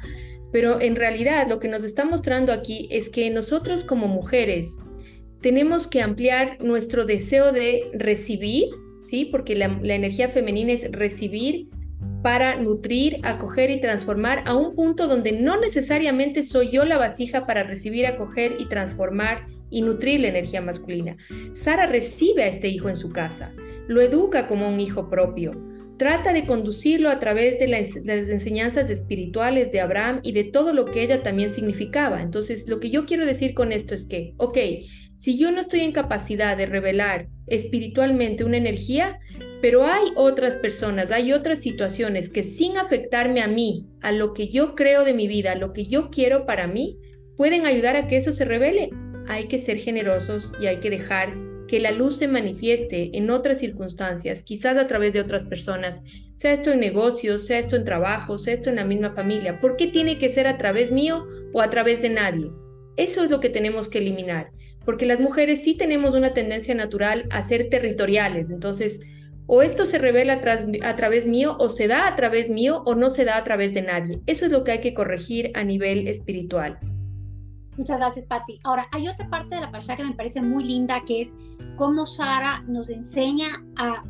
pero 0.54 0.80
en 0.80 0.96
realidad 0.96 1.46
lo 1.50 1.60
que 1.60 1.68
nos 1.68 1.84
está 1.84 2.06
mostrando 2.06 2.54
aquí 2.54 2.88
es 2.90 3.10
que 3.10 3.30
nosotros 3.30 3.84
como 3.84 4.08
mujeres 4.08 4.78
tenemos 5.42 5.88
que 5.88 6.02
ampliar 6.02 6.58
nuestro 6.64 7.06
deseo 7.06 7.52
de 7.52 7.84
recibir, 7.92 8.70
¿sí? 9.02 9.26
Porque 9.26 9.56
la, 9.56 9.78
la 9.82 9.96
energía 9.96 10.30
femenina 10.30 10.72
es 10.72 10.90
recibir 10.90 11.68
para 12.22 12.56
nutrir, 12.56 13.20
acoger 13.24 13.72
y 13.72 13.82
transformar 13.82 14.44
a 14.46 14.56
un 14.56 14.76
punto 14.76 15.08
donde 15.08 15.32
no 15.32 15.60
necesariamente 15.60 16.44
soy 16.44 16.70
yo 16.70 16.86
la 16.86 16.98
vasija 16.98 17.46
para 17.46 17.64
recibir, 17.64 18.06
acoger 18.06 18.56
y 18.60 18.68
transformar 18.68 19.48
y 19.70 19.82
nutrir 19.82 20.20
la 20.20 20.28
energía 20.28 20.62
masculina. 20.62 21.18
Sara 21.56 21.88
recibe 21.88 22.44
a 22.44 22.48
este 22.48 22.68
hijo 22.68 22.90
en 22.90 22.96
su 22.96 23.10
casa, 23.10 23.54
lo 23.88 24.02
educa 24.02 24.48
como 24.48 24.70
un 24.70 24.80
hijo 24.80 25.10
propio, 25.10 25.54
trata 26.02 26.34
de 26.34 26.48
conducirlo 26.48 27.12
a 27.12 27.20
través 27.20 27.60
de 27.60 27.68
las, 27.68 27.96
enseñanzas 27.96 28.90
espirituales 28.90 29.72
de 29.72 29.82
Abraham 29.82 30.20
y 30.24 30.32
de 30.32 30.44
todo 30.44 30.74
lo 30.74 30.86
que 30.86 31.04
ella 31.04 31.22
también 31.22 31.52
significaba. 31.52 32.24
Entonces, 32.24 32.68
lo 32.68 32.80
que 32.80 32.90
yo 32.90 33.06
quiero 33.06 33.24
decir 33.24 33.54
con 33.54 33.72
esto 33.72 33.94
es 33.94 34.08
que, 34.08 34.34
ok, 34.38 34.58
si 35.22 35.38
yo 35.38 35.52
no 35.52 35.62
estoy 35.62 35.82
en 35.82 35.92
capacidad 35.92 36.58
de 36.58 36.66
revelar 36.66 37.28
espiritualmente 37.46 38.44
una 38.44 38.58
energía, 38.58 39.20
pero 39.62 39.86
hay 39.86 40.06
otras 40.16 40.56
personas, 40.56 41.12
hay 41.12 41.32
otras 41.32 41.62
situaciones 41.62 42.28
que 42.28 42.42
sin 42.42 42.80
afectarme 42.80 43.42
a 43.42 43.48
mí, 43.48 43.86
a 44.02 44.12
lo 44.12 44.34
que 44.34 44.48
yo 44.48 44.74
creo 44.74 45.04
de 45.04 45.14
mi 45.14 45.28
vida, 45.28 45.52
a 45.52 45.56
lo 45.56 45.74
que 45.74 45.86
yo 45.86 46.10
quiero 46.10 46.48
para 46.48 46.66
mí, 46.66 46.98
pueden 47.38 47.68
ayudar 47.68 47.98
a 47.98 48.08
que 48.08 48.18
eso 48.18 48.32
se 48.32 48.46
revele. 48.46 48.90
Hay 49.28 49.44
que 49.44 49.60
ser 49.60 49.78
generosos 49.78 50.54
y 50.60 50.66
hay 50.66 50.78
que 50.78 50.90
dejar 50.90 51.36
que 51.68 51.80
la 51.80 51.92
luz 51.92 52.18
se 52.18 52.28
manifieste 52.28 53.16
en 53.16 53.30
otras 53.30 53.60
circunstancias, 53.60 54.42
quizás 54.42 54.76
a 54.76 54.88
través 54.88 55.14
de 55.14 55.22
otras 55.22 55.44
personas, 55.44 56.02
sea 56.38 56.54
esto 56.54 56.72
en 56.72 56.80
negocios, 56.80 57.46
sea 57.46 57.60
esto 57.60 57.76
en 57.76 57.86
trabajo, 57.86 58.40
sea 58.40 58.56
esto 58.56 58.72
en 58.72 58.78
la 58.78 58.86
misma 58.86 59.12
familia. 59.12 59.60
¿Por 59.60 59.76
qué 59.76 59.86
tiene 59.86 60.18
que 60.18 60.30
ser 60.30 60.48
a 60.48 60.58
través 60.58 60.92
mío 60.92 61.28
o 61.54 61.62
a 61.62 61.70
través 61.70 62.02
de 62.02 62.10
nadie? 62.10 62.50
Eso 62.98 63.24
es 63.24 63.30
lo 63.30 63.40
que 63.40 63.50
tenemos 63.50 63.88
que 63.88 64.00
eliminar, 64.00 64.50
porque 64.86 65.06
las 65.06 65.20
mujeres 65.20 65.64
sí 65.64 65.76
tenemos 65.76 66.16
una 66.16 66.32
tendencia 66.32 66.76
natural 66.76 67.28
a 67.30 67.42
ser 67.42 67.70
territoriales, 67.70 68.50
entonces 68.50 69.02
o 69.54 69.62
esto 69.62 69.86
se 69.86 69.98
revela 69.98 70.34
a, 70.34 70.96
través 70.96 71.28
mío 71.28 71.58
o 71.60 71.68
se 71.68 71.88
da 71.88 72.08
a 72.08 72.16
través 72.16 72.50
mío 72.50 72.84
o 72.86 72.96
no 72.96 73.10
se 73.10 73.26
da 73.26 73.36
a 73.36 73.44
través 73.44 73.74
de 73.74 73.82
nadie. 73.82 74.22
Eso 74.26 74.46
es 74.46 74.52
lo 74.52 74.64
que 74.64 74.72
hay 74.72 74.80
que 74.80 74.94
corregir 74.94 75.52
a 75.56 75.66
nivel 75.66 76.08
espiritual. 76.08 76.80
Muchas 77.76 77.98
gracias, 77.98 78.26
Patti. 78.26 78.60
Ahora, 78.64 78.88
hay 78.94 79.10
otra 79.10 79.30
parte 79.30 79.56
de 79.56 79.62
la 79.62 79.70
parasha 79.70 79.98
que 79.98 80.06
me 80.06 80.14
parece 80.14 80.42
muy 80.42 80.64
linda, 80.64 81.04
que 81.06 81.24
es 81.24 81.36
cómo 81.76 82.06
Sara 82.06 82.64
nos 82.68 82.90
enseña 82.90 83.48
a 83.76 84.04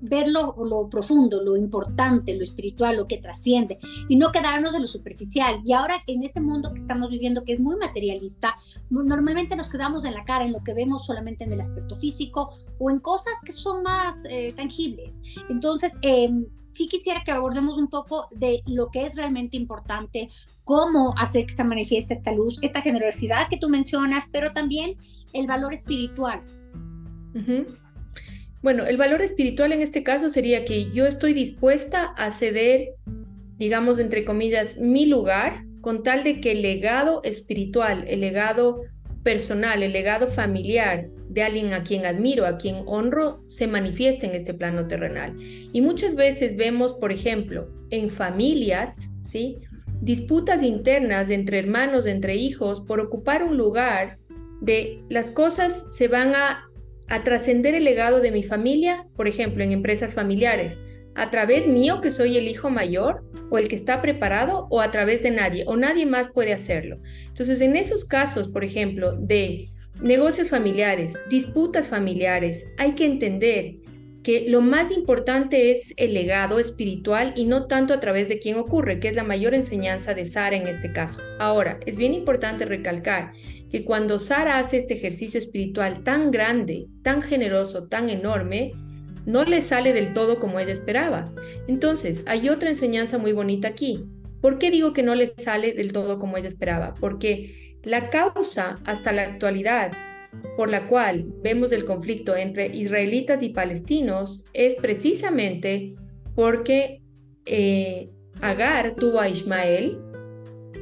ver 0.00 0.28
lo, 0.28 0.54
profundo, 0.90 1.42
lo 1.42 1.56
importante, 1.56 2.36
lo 2.36 2.42
espiritual, 2.42 2.96
lo 2.96 3.06
que 3.06 3.18
trasciende 3.18 3.78
y 4.08 4.16
no 4.16 4.32
quedarnos 4.32 4.74
en 4.74 4.82
lo 4.82 4.88
superficial. 4.88 5.60
Y 5.64 5.72
ahora 5.72 5.96
en 6.06 6.22
este 6.22 6.40
mundo 6.40 6.72
que 6.72 6.78
estamos 6.78 7.10
viviendo, 7.10 7.44
que 7.44 7.54
es 7.54 7.60
muy 7.60 7.76
materialista, 7.76 8.56
normalmente 8.90 9.56
nos 9.56 9.70
quedamos 9.70 10.04
en 10.04 10.14
la 10.14 10.24
cara, 10.24 10.44
en 10.44 10.52
lo 10.52 10.62
que 10.62 10.74
vemos 10.74 11.06
solamente 11.06 11.44
en 11.44 11.52
el 11.52 11.60
aspecto 11.60 11.96
físico 11.96 12.50
o 12.78 12.90
en 12.90 13.00
cosas 13.00 13.34
que 13.44 13.52
son 13.52 13.82
más 13.82 14.16
eh, 14.28 14.52
tangibles. 14.56 15.20
Entonces, 15.48 15.92
eh, 16.02 16.30
sí 16.72 16.88
quisiera 16.88 17.22
que 17.24 17.32
abordemos 17.32 17.78
un 17.78 17.88
poco 17.88 18.28
de 18.32 18.62
lo 18.66 18.90
que 18.90 19.06
es 19.06 19.16
realmente 19.16 19.56
importante, 19.56 20.28
cómo 20.64 21.14
hacer 21.16 21.46
que 21.46 21.56
se 21.56 21.64
manifieste 21.64 22.14
esta 22.14 22.32
luz, 22.32 22.58
esta 22.60 22.82
generosidad 22.82 23.48
que 23.48 23.56
tú 23.56 23.68
mencionas, 23.68 24.24
pero 24.30 24.52
también 24.52 24.96
el 25.32 25.46
valor 25.46 25.72
espiritual. 25.72 26.42
Bueno, 28.66 28.84
el 28.84 28.96
valor 28.96 29.22
espiritual 29.22 29.70
en 29.72 29.80
este 29.80 30.02
caso 30.02 30.28
sería 30.28 30.64
que 30.64 30.90
yo 30.90 31.06
estoy 31.06 31.34
dispuesta 31.34 32.06
a 32.16 32.32
ceder, 32.32 32.94
digamos, 33.58 34.00
entre 34.00 34.24
comillas, 34.24 34.76
mi 34.76 35.06
lugar 35.06 35.62
con 35.80 36.02
tal 36.02 36.24
de 36.24 36.40
que 36.40 36.50
el 36.50 36.62
legado 36.62 37.20
espiritual, 37.22 38.04
el 38.08 38.22
legado 38.22 38.80
personal, 39.22 39.84
el 39.84 39.92
legado 39.92 40.26
familiar 40.26 41.06
de 41.28 41.44
alguien 41.44 41.74
a 41.74 41.84
quien 41.84 42.06
admiro, 42.06 42.44
a 42.44 42.58
quien 42.58 42.82
honro, 42.86 43.40
se 43.46 43.68
manifieste 43.68 44.26
en 44.26 44.34
este 44.34 44.52
plano 44.52 44.88
terrenal. 44.88 45.36
Y 45.40 45.80
muchas 45.80 46.16
veces 46.16 46.56
vemos, 46.56 46.92
por 46.94 47.12
ejemplo, 47.12 47.68
en 47.90 48.10
familias, 48.10 49.12
¿sí? 49.20 49.58
Disputas 50.00 50.64
internas 50.64 51.30
entre 51.30 51.60
hermanos, 51.60 52.04
entre 52.04 52.34
hijos, 52.34 52.80
por 52.80 52.98
ocupar 52.98 53.44
un 53.44 53.56
lugar 53.56 54.18
de 54.60 55.04
las 55.08 55.30
cosas 55.30 55.84
se 55.96 56.08
van 56.08 56.34
a, 56.34 56.65
a 57.08 57.24
trascender 57.24 57.74
el 57.74 57.84
legado 57.84 58.20
de 58.20 58.32
mi 58.32 58.42
familia, 58.42 59.06
por 59.16 59.28
ejemplo, 59.28 59.62
en 59.62 59.72
empresas 59.72 60.14
familiares 60.14 60.78
a 61.16 61.30
través 61.30 61.66
mío, 61.66 62.00
que 62.02 62.10
soy 62.10 62.36
el 62.36 62.46
hijo 62.46 62.68
mayor, 62.68 63.24
o 63.50 63.58
el 63.58 63.68
que 63.68 63.74
está 63.74 64.02
preparado, 64.02 64.66
o 64.70 64.82
a 64.82 64.90
través 64.90 65.22
de 65.22 65.30
nadie, 65.30 65.64
o 65.66 65.76
nadie 65.76 66.04
más 66.04 66.28
puede 66.28 66.52
hacerlo. 66.52 66.98
Entonces, 67.26 67.60
en 67.62 67.74
esos 67.74 68.04
casos, 68.04 68.48
por 68.48 68.64
ejemplo, 68.64 69.16
de 69.16 69.70
negocios 70.02 70.50
familiares, 70.50 71.14
disputas 71.30 71.88
familiares, 71.88 72.64
hay 72.76 72.92
que 72.92 73.06
entender 73.06 73.76
que 74.22 74.46
lo 74.48 74.60
más 74.60 74.90
importante 74.90 75.70
es 75.70 75.94
el 75.96 76.12
legado 76.12 76.58
espiritual 76.58 77.32
y 77.36 77.44
no 77.44 77.66
tanto 77.66 77.94
a 77.94 78.00
través 78.00 78.28
de 78.28 78.38
quién 78.40 78.58
ocurre, 78.58 78.98
que 78.98 79.08
es 79.08 79.14
la 79.14 79.22
mayor 79.22 79.54
enseñanza 79.54 80.14
de 80.14 80.26
Sara 80.26 80.56
en 80.56 80.66
este 80.66 80.92
caso. 80.92 81.20
Ahora, 81.38 81.78
es 81.86 81.96
bien 81.96 82.12
importante 82.12 82.64
recalcar 82.64 83.32
que 83.76 83.84
cuando 83.84 84.18
Sara 84.18 84.58
hace 84.58 84.78
este 84.78 84.94
ejercicio 84.94 85.36
espiritual 85.36 86.02
tan 86.02 86.30
grande, 86.30 86.86
tan 87.02 87.20
generoso, 87.20 87.88
tan 87.88 88.08
enorme, 88.08 88.72
no 89.26 89.44
le 89.44 89.60
sale 89.60 89.92
del 89.92 90.14
todo 90.14 90.40
como 90.40 90.58
ella 90.58 90.72
esperaba. 90.72 91.30
Entonces, 91.68 92.24
hay 92.26 92.48
otra 92.48 92.70
enseñanza 92.70 93.18
muy 93.18 93.32
bonita 93.32 93.68
aquí. 93.68 94.02
¿Por 94.40 94.56
qué 94.56 94.70
digo 94.70 94.94
que 94.94 95.02
no 95.02 95.14
le 95.14 95.26
sale 95.26 95.74
del 95.74 95.92
todo 95.92 96.18
como 96.18 96.38
ella 96.38 96.48
esperaba? 96.48 96.94
Porque 96.98 97.78
la 97.82 98.08
causa 98.08 98.76
hasta 98.86 99.12
la 99.12 99.24
actualidad 99.24 99.92
por 100.56 100.70
la 100.70 100.86
cual 100.86 101.26
vemos 101.42 101.70
el 101.70 101.84
conflicto 101.84 102.34
entre 102.34 102.74
israelitas 102.74 103.42
y 103.42 103.50
palestinos 103.50 104.46
es 104.54 104.74
precisamente 104.76 105.96
porque 106.34 107.02
eh, 107.44 108.08
Agar 108.40 108.94
tuvo 108.94 109.20
a 109.20 109.28
Ismael, 109.28 109.98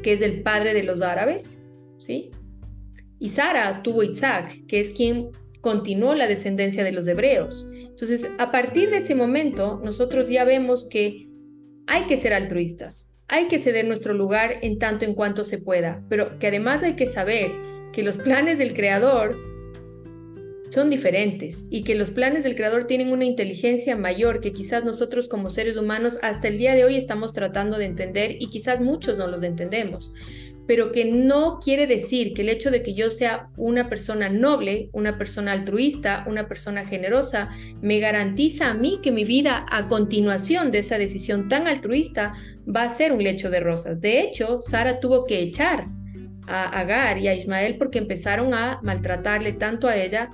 que 0.05 0.13
es 0.13 0.23
el 0.23 0.45
padre 0.45 0.75
de 0.75 0.85
los 0.85 1.03
árabes, 1.03 1.59
¿sí? 1.99 2.31
Y 3.25 3.31
Sara 3.31 3.83
tuvo 3.83 4.03
Isaac, 4.03 4.67
que 4.69 4.81
es 4.81 4.91
quien 4.91 5.31
continuó 5.63 6.15
la 6.15 6.29
descendencia 6.29 6.85
de 6.85 6.93
los 6.93 7.09
hebreos. 7.09 7.71
Entonces, 7.73 8.29
a 8.37 8.53
partir 8.53 8.91
de 8.91 8.99
ese 8.99 9.15
momento, 9.15 9.81
nosotros 9.83 10.29
ya 10.29 10.45
vemos 10.45 10.87
que 10.91 11.31
hay 11.87 12.05
que 12.05 12.19
ser 12.19 12.35
altruistas, 12.35 13.09
hay 13.27 13.49
que 13.49 13.59
ceder 13.59 13.87
nuestro 13.87 14.13
lugar 14.13 14.59
en 14.61 14.79
tanto 14.79 15.07
en 15.07 15.15
cuanto 15.15 15.43
se 15.43 15.57
pueda, 15.57 16.05
pero 16.11 16.39
que 16.39 16.49
además 16.49 16.83
hay 16.83 16.97
que 16.97 17.07
saber 17.07 17.51
que 17.95 18.03
los 18.03 18.19
planes 18.19 18.59
del 18.59 18.75
creador 18.75 19.35
son 20.69 20.91
diferentes 20.91 21.65
y 21.71 21.83
que 21.83 21.95
los 21.95 22.11
planes 22.11 22.45
del 22.45 22.57
creador 22.57 22.85
tienen 22.85 23.11
una 23.11 23.25
inteligencia 23.25 23.97
mayor 23.97 24.43
que 24.43 24.53
quizás 24.53 24.85
nosotros 24.85 25.29
como 25.29 25.49
seres 25.49 25.79
humanos 25.79 26.19
hasta 26.21 26.49
el 26.49 26.59
día 26.59 26.75
de 26.75 26.85
hoy 26.85 26.97
estamos 26.97 27.33
tratando 27.33 27.79
de 27.79 27.87
entender 27.87 28.37
y 28.39 28.51
quizás 28.51 28.83
muchos 28.83 29.17
no 29.17 29.29
los 29.29 29.43
entendemos 29.43 30.13
pero 30.67 30.93
que 30.93 31.05
no 31.05 31.59
quiere 31.63 31.87
decir 31.87 32.35
que 32.35 32.43
el 32.43 32.49
hecho 32.49 32.71
de 32.71 32.83
que 32.83 32.95
yo 32.95 33.11
sea 33.11 33.49
una 33.57 33.89
persona 33.89 34.29
noble, 34.29 34.89
una 34.93 35.19
persona 35.19 35.53
altruista, 35.53 36.25
una 36.27 36.49
persona 36.49 36.87
generosa, 36.87 37.51
me 37.81 37.99
garantiza 37.99 38.71
a 38.71 38.75
mí 38.75 39.01
que 39.03 39.13
mi 39.13 39.25
vida 39.25 39.67
a 39.71 39.89
continuación 39.89 40.71
de 40.71 40.79
esa 40.79 40.99
decisión 40.99 41.49
tan 41.49 41.67
altruista 41.67 42.33
va 42.65 42.85
a 42.85 42.91
ser 42.91 43.13
un 43.13 43.23
lecho 43.23 43.51
de 43.51 43.61
rosas. 43.61 44.01
De 44.01 44.21
hecho, 44.21 44.61
Sara 44.63 45.01
tuvo 45.01 45.27
que 45.27 45.41
echar 45.41 45.87
a 46.47 46.79
Agar 46.79 47.19
y 47.19 47.29
a 47.29 47.35
Ismael 47.35 47.77
porque 47.79 47.99
empezaron 47.99 48.55
a 48.55 48.81
maltratarle 48.83 49.53
tanto 49.53 49.89
a 49.89 49.97
ella 49.97 50.31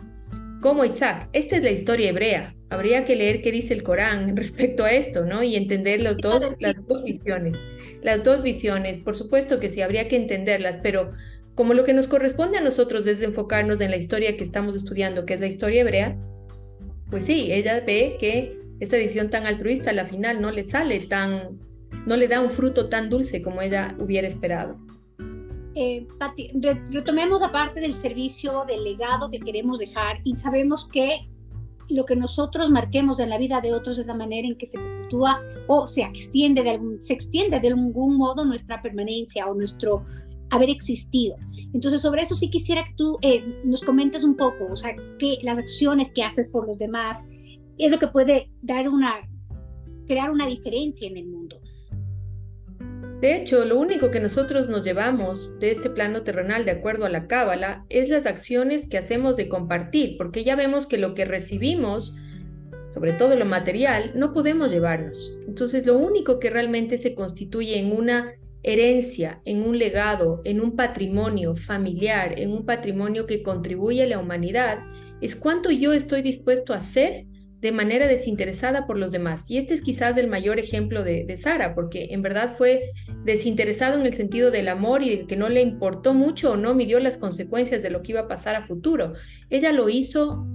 como 0.60 0.84
Isaac. 0.84 1.28
Esta 1.32 1.56
es 1.56 1.62
la 1.62 1.70
historia 1.70 2.10
hebrea. 2.10 2.54
Habría 2.70 3.04
que 3.04 3.16
leer 3.16 3.42
qué 3.42 3.52
dice 3.52 3.74
el 3.74 3.82
Corán 3.82 4.36
respecto 4.36 4.84
a 4.84 4.92
esto, 4.92 5.24
¿no? 5.24 5.42
Y 5.42 5.56
entender 5.56 6.02
los 6.02 6.18
dos, 6.18 6.56
las 6.60 6.76
dos 6.86 7.02
visiones 7.04 7.56
las 8.02 8.22
dos 8.22 8.42
visiones, 8.42 8.98
por 8.98 9.16
supuesto 9.16 9.60
que 9.60 9.68
sí, 9.68 9.82
habría 9.82 10.08
que 10.08 10.16
entenderlas, 10.16 10.78
pero 10.82 11.12
como 11.54 11.74
lo 11.74 11.84
que 11.84 11.92
nos 11.92 12.08
corresponde 12.08 12.58
a 12.58 12.62
nosotros 12.62 13.06
es 13.06 13.20
enfocarnos 13.20 13.80
en 13.80 13.90
la 13.90 13.96
historia 13.96 14.36
que 14.36 14.44
estamos 14.44 14.76
estudiando, 14.76 15.26
que 15.26 15.34
es 15.34 15.40
la 15.40 15.46
historia 15.46 15.82
hebrea, 15.82 16.16
pues 17.10 17.24
sí, 17.24 17.52
ella 17.52 17.80
ve 17.80 18.16
que 18.18 18.58
esta 18.78 18.96
edición 18.96 19.30
tan 19.30 19.46
altruista 19.46 19.90
a 19.90 19.94
la 19.94 20.06
final 20.06 20.40
no 20.40 20.50
le 20.50 20.64
sale 20.64 21.00
tan, 21.00 21.58
no 22.06 22.16
le 22.16 22.28
da 22.28 22.40
un 22.40 22.50
fruto 22.50 22.88
tan 22.88 23.10
dulce 23.10 23.42
como 23.42 23.60
ella 23.60 23.94
hubiera 23.98 24.28
esperado. 24.28 24.78
Eh, 25.74 26.06
Pati, 26.18 26.50
retomemos 26.92 27.40
la 27.40 27.52
parte 27.52 27.80
del 27.80 27.94
servicio, 27.94 28.64
del 28.66 28.82
legado 28.82 29.30
que 29.30 29.38
queremos 29.38 29.78
dejar 29.78 30.20
y 30.24 30.36
sabemos 30.36 30.88
que 30.92 31.28
lo 31.88 32.04
que 32.04 32.16
nosotros 32.16 32.70
marquemos 32.70 33.20
en 33.20 33.30
la 33.30 33.38
vida 33.38 33.60
de 33.60 33.72
otros 33.74 33.98
es 33.98 34.06
la 34.06 34.14
manera 34.14 34.46
en 34.46 34.56
que 34.56 34.66
se 34.66 34.78
perpetúa 34.78 35.40
o 35.66 35.86
se 35.86 36.02
extiende 36.02 36.62
de 36.62 36.70
algún, 36.70 37.02
se 37.02 37.12
extiende 37.12 37.60
de 37.60 37.68
algún 37.68 38.16
modo 38.16 38.44
nuestra 38.44 38.80
permanencia 38.80 39.46
o 39.46 39.54
nuestro 39.54 40.04
haber 40.50 40.70
existido. 40.70 41.36
Entonces, 41.72 42.00
sobre 42.00 42.22
eso 42.22 42.34
sí 42.34 42.50
quisiera 42.50 42.84
que 42.84 42.94
tú 42.96 43.18
eh, 43.22 43.44
nos 43.64 43.82
comentes 43.82 44.24
un 44.24 44.36
poco, 44.36 44.66
o 44.70 44.76
sea, 44.76 44.94
que 45.18 45.38
las 45.42 45.58
acciones 45.58 46.10
que 46.12 46.22
haces 46.22 46.48
por 46.48 46.66
los 46.66 46.78
demás 46.78 47.22
es 47.78 47.90
lo 47.90 47.98
que 47.98 48.08
puede 48.08 48.50
dar 48.62 48.88
una, 48.88 49.20
crear 50.06 50.30
una 50.30 50.46
diferencia 50.46 51.08
en 51.08 51.16
el 51.16 51.28
mundo. 51.28 51.59
De 53.20 53.36
hecho, 53.36 53.66
lo 53.66 53.78
único 53.78 54.10
que 54.10 54.18
nosotros 54.18 54.70
nos 54.70 54.82
llevamos 54.82 55.58
de 55.58 55.70
este 55.70 55.90
plano 55.90 56.22
terrenal 56.22 56.64
de 56.64 56.70
acuerdo 56.70 57.04
a 57.04 57.10
la 57.10 57.26
cábala 57.26 57.84
es 57.90 58.08
las 58.08 58.24
acciones 58.24 58.88
que 58.88 58.96
hacemos 58.96 59.36
de 59.36 59.46
compartir, 59.46 60.16
porque 60.16 60.42
ya 60.42 60.56
vemos 60.56 60.86
que 60.86 60.96
lo 60.96 61.14
que 61.14 61.26
recibimos, 61.26 62.16
sobre 62.88 63.12
todo 63.12 63.36
lo 63.36 63.44
material, 63.44 64.12
no 64.14 64.32
podemos 64.32 64.70
llevarnos. 64.70 65.36
Entonces, 65.46 65.84
lo 65.84 65.98
único 65.98 66.38
que 66.38 66.48
realmente 66.48 66.96
se 66.96 67.14
constituye 67.14 67.78
en 67.78 67.92
una 67.92 68.32
herencia, 68.62 69.42
en 69.44 69.64
un 69.64 69.78
legado, 69.78 70.40
en 70.44 70.58
un 70.62 70.74
patrimonio 70.74 71.56
familiar, 71.56 72.40
en 72.40 72.52
un 72.52 72.64
patrimonio 72.64 73.26
que 73.26 73.42
contribuye 73.42 74.02
a 74.02 74.06
la 74.06 74.18
humanidad, 74.18 74.78
es 75.20 75.36
cuánto 75.36 75.70
yo 75.70 75.92
estoy 75.92 76.22
dispuesto 76.22 76.72
a 76.72 76.76
hacer 76.76 77.26
de 77.60 77.72
manera 77.72 78.06
desinteresada 78.06 78.86
por 78.86 78.96
los 78.96 79.12
demás. 79.12 79.50
Y 79.50 79.58
este 79.58 79.74
es 79.74 79.82
quizás 79.82 80.16
el 80.16 80.28
mayor 80.28 80.58
ejemplo 80.58 81.04
de, 81.04 81.36
Sara, 81.36 81.74
porque 81.74 82.08
en 82.10 82.22
verdad 82.22 82.56
fue 82.56 82.92
desinteresado 83.24 83.98
en 84.00 84.06
el 84.06 84.14
sentido 84.14 84.50
del 84.50 84.68
amor 84.68 85.02
y 85.02 85.26
que 85.26 85.36
no 85.36 85.48
le 85.48 85.60
importó 85.60 86.14
mucho 86.14 86.52
o 86.52 86.56
no 86.56 86.74
midió 86.74 87.00
las 87.00 87.18
consecuencias 87.18 87.82
de 87.82 87.90
lo 87.90 88.02
que 88.02 88.12
iba 88.12 88.20
a 88.22 88.28
pasar 88.28 88.56
a 88.56 88.66
futuro. 88.66 89.12
Ella 89.50 89.72
lo 89.72 89.88
hizo 89.88 90.46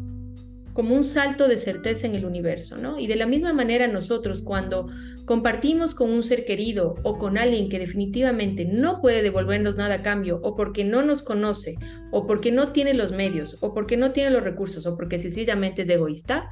como 0.74 0.94
un 0.94 1.06
salto 1.06 1.48
de 1.48 1.58
certeza 1.58 2.06
en 2.06 2.16
el 2.16 2.26
universo, 2.26 2.76
¿no? 2.76 3.00
Y 3.00 3.08
de 3.08 3.16
la 3.16 3.26
misma 3.26 3.54
manera 3.54 3.88
nosotros 3.88 4.42
cuando 4.42 4.90
compartimos 5.24 5.96
con 5.96 6.12
un 6.12 6.22
ser 6.22 6.44
querido 6.44 6.96
o 7.04 7.18
con 7.18 7.38
alguien 7.38 7.70
que 7.70 7.80
definitivamente 7.80 8.66
no 8.66 9.00
puede 9.00 9.24
devolvernos 9.24 9.78
nada 9.78 9.96
a 9.96 10.02
cambio 10.02 10.42
o 10.44 10.56
porque 10.56 10.84
no 10.84 11.02
nos 11.02 11.24
conoce 11.24 11.76
o 12.12 12.28
porque 12.28 12.52
no 12.52 12.74
tiene 12.74 12.94
los 12.94 13.14
medios 13.14 13.58
o 13.62 13.74
porque 13.74 13.96
no 13.96 14.12
tiene 14.12 14.32
los 14.32 14.44
recursos 14.44 14.86
o 14.86 14.98
porque 14.98 15.18
sencillamente 15.18 15.84
es 15.84 15.90
egoísta, 15.90 16.50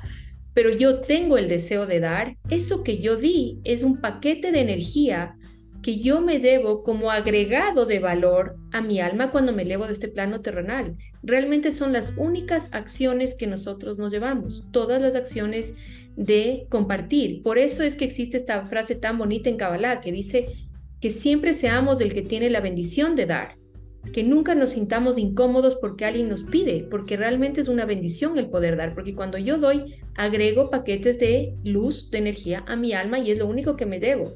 pero 0.54 0.70
yo 0.70 1.00
tengo 1.00 1.38
el 1.38 1.48
deseo 1.48 1.86
de 1.86 2.00
dar, 2.00 2.38
eso 2.50 2.84
que 2.84 3.00
yo 3.00 3.16
di 3.16 3.60
es 3.64 3.84
un 3.84 4.00
paquete 4.00 4.52
de 4.52 4.62
energía 4.62 5.36
que 5.82 5.98
yo 5.98 6.22
me 6.22 6.40
debo 6.40 6.82
como 6.84 7.12
agregado 7.12 7.86
de 7.86 8.00
valor 8.00 8.56
a 8.72 8.82
mi 8.82 9.02
alma 9.02 9.32
cuando 9.32 9.52
me 9.52 9.64
elevo 9.64 9.86
de 9.86 9.94
este 9.94 10.08
plano 10.08 10.42
terrenal. 10.42 10.96
Realmente 11.22 11.72
son 11.72 11.92
las 11.92 12.14
únicas 12.16 12.70
acciones 12.72 13.36
que 13.36 13.48
nosotros 13.48 13.98
nos 13.98 14.12
llevamos, 14.12 14.70
todas 14.72 15.02
las 15.02 15.14
acciones 15.14 15.76
de 16.16 16.68
compartir. 16.70 17.44
Por 17.44 17.58
eso 17.58 17.84
es 17.84 17.96
que 17.96 18.06
existe 18.06 18.38
esta 18.38 18.64
frase 18.66 18.96
tan 18.96 19.18
bonita 19.18 19.50
en 19.50 19.58
Kabbalah 19.58 20.00
que 20.00 20.12
dice 20.12 20.48
que 21.02 21.10
siempre 21.10 21.54
seamos 21.54 22.00
el 22.00 22.14
que 22.14 22.22
tiene 22.22 22.50
la 22.50 22.62
bendición 22.62 23.16
de 23.18 23.26
dar, 23.26 23.58
que 24.12 24.24
nunca 24.24 24.54
nos 24.54 24.72
sintamos 24.72 25.18
incómodos 25.18 25.76
porque 25.76 26.06
alguien 26.06 26.30
nos 26.30 26.44
pide, 26.44 26.86
porque 26.90 27.16
realmente 27.16 27.62
es 27.62 27.68
una 27.68 27.86
bendición 27.86 28.38
el 28.38 28.50
poder 28.50 28.76
dar, 28.76 28.94
porque 28.94 29.16
cuando 29.16 29.38
yo 29.38 29.58
doy, 29.58 29.96
agrego 30.16 30.70
paquetes 30.70 31.20
de 31.20 31.56
luz, 31.64 32.12
de 32.12 32.18
energía 32.18 32.66
a 32.68 32.76
mi 32.76 32.94
alma 32.94 33.20
y 33.20 33.32
es 33.32 33.40
lo 33.40 33.48
único 33.48 33.76
que 33.76 33.86
me 33.86 34.00
debo. 34.00 34.34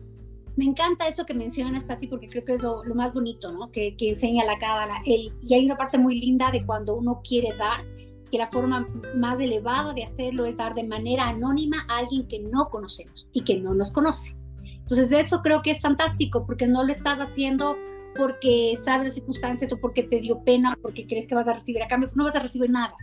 Me 0.56 0.66
encanta 0.66 1.08
eso 1.08 1.26
que 1.26 1.36
mencionas, 1.36 1.84
Pati, 1.84 2.08
porque 2.08 2.28
creo 2.28 2.44
que 2.44 2.54
es 2.54 2.64
lo, 2.64 2.84
más 2.96 3.14
bonito, 3.14 3.52
¿no? 3.52 3.70
Que, 3.72 3.96
enseña 4.00 4.44
la 4.44 4.58
cábala. 4.58 5.02
y 5.06 5.54
hay 5.54 5.66
una 5.66 5.78
parte 5.78 6.00
muy 6.00 6.20
linda 6.20 6.50
de 6.50 6.66
cuando 6.66 6.96
uno 6.96 7.22
quiere 7.24 7.56
dar, 7.58 7.86
que 8.32 8.38
la 8.38 8.48
forma 8.48 8.88
más 9.16 9.40
elevada 9.40 9.94
de 9.94 10.04
hacerlo 10.04 10.46
es 10.46 10.58
dar 10.58 10.74
de 10.76 10.84
manera 10.84 11.28
anónima 11.28 11.78
a 11.88 12.00
alguien 12.00 12.28
que 12.28 12.40
no 12.40 12.66
conocemos 12.70 13.28
y 13.34 13.42
que 13.42 13.60
no 13.60 13.74
nos 13.74 13.92
conoce. 13.92 14.36
Entonces, 14.64 15.10
de 15.10 15.20
eso 15.20 15.42
creo 15.42 15.62
que 15.62 15.72
es 15.72 15.82
fantástico, 15.82 16.46
porque 16.46 16.68
no 16.68 16.84
lo 16.84 16.92
estás 16.92 17.20
haciendo 17.20 17.78
porque 18.16 18.76
sabes 18.84 19.08
las 19.08 19.16
circunstancias 19.16 19.72
o 19.74 19.80
porque 19.80 20.04
te 20.04 20.20
dio 20.20 20.44
pena 20.44 20.74
o 20.74 20.82
porque 20.82 21.06
crees 21.08 21.28
que 21.28 21.36
vas 21.36 21.48
a 21.48 21.54
recibir 21.54 21.84
a 21.84 21.88
cambio, 21.88 22.10
no 22.16 22.24
vas 22.24 22.36
a 22.36 22.40
recibir 22.40 22.70
nada. 22.70 22.96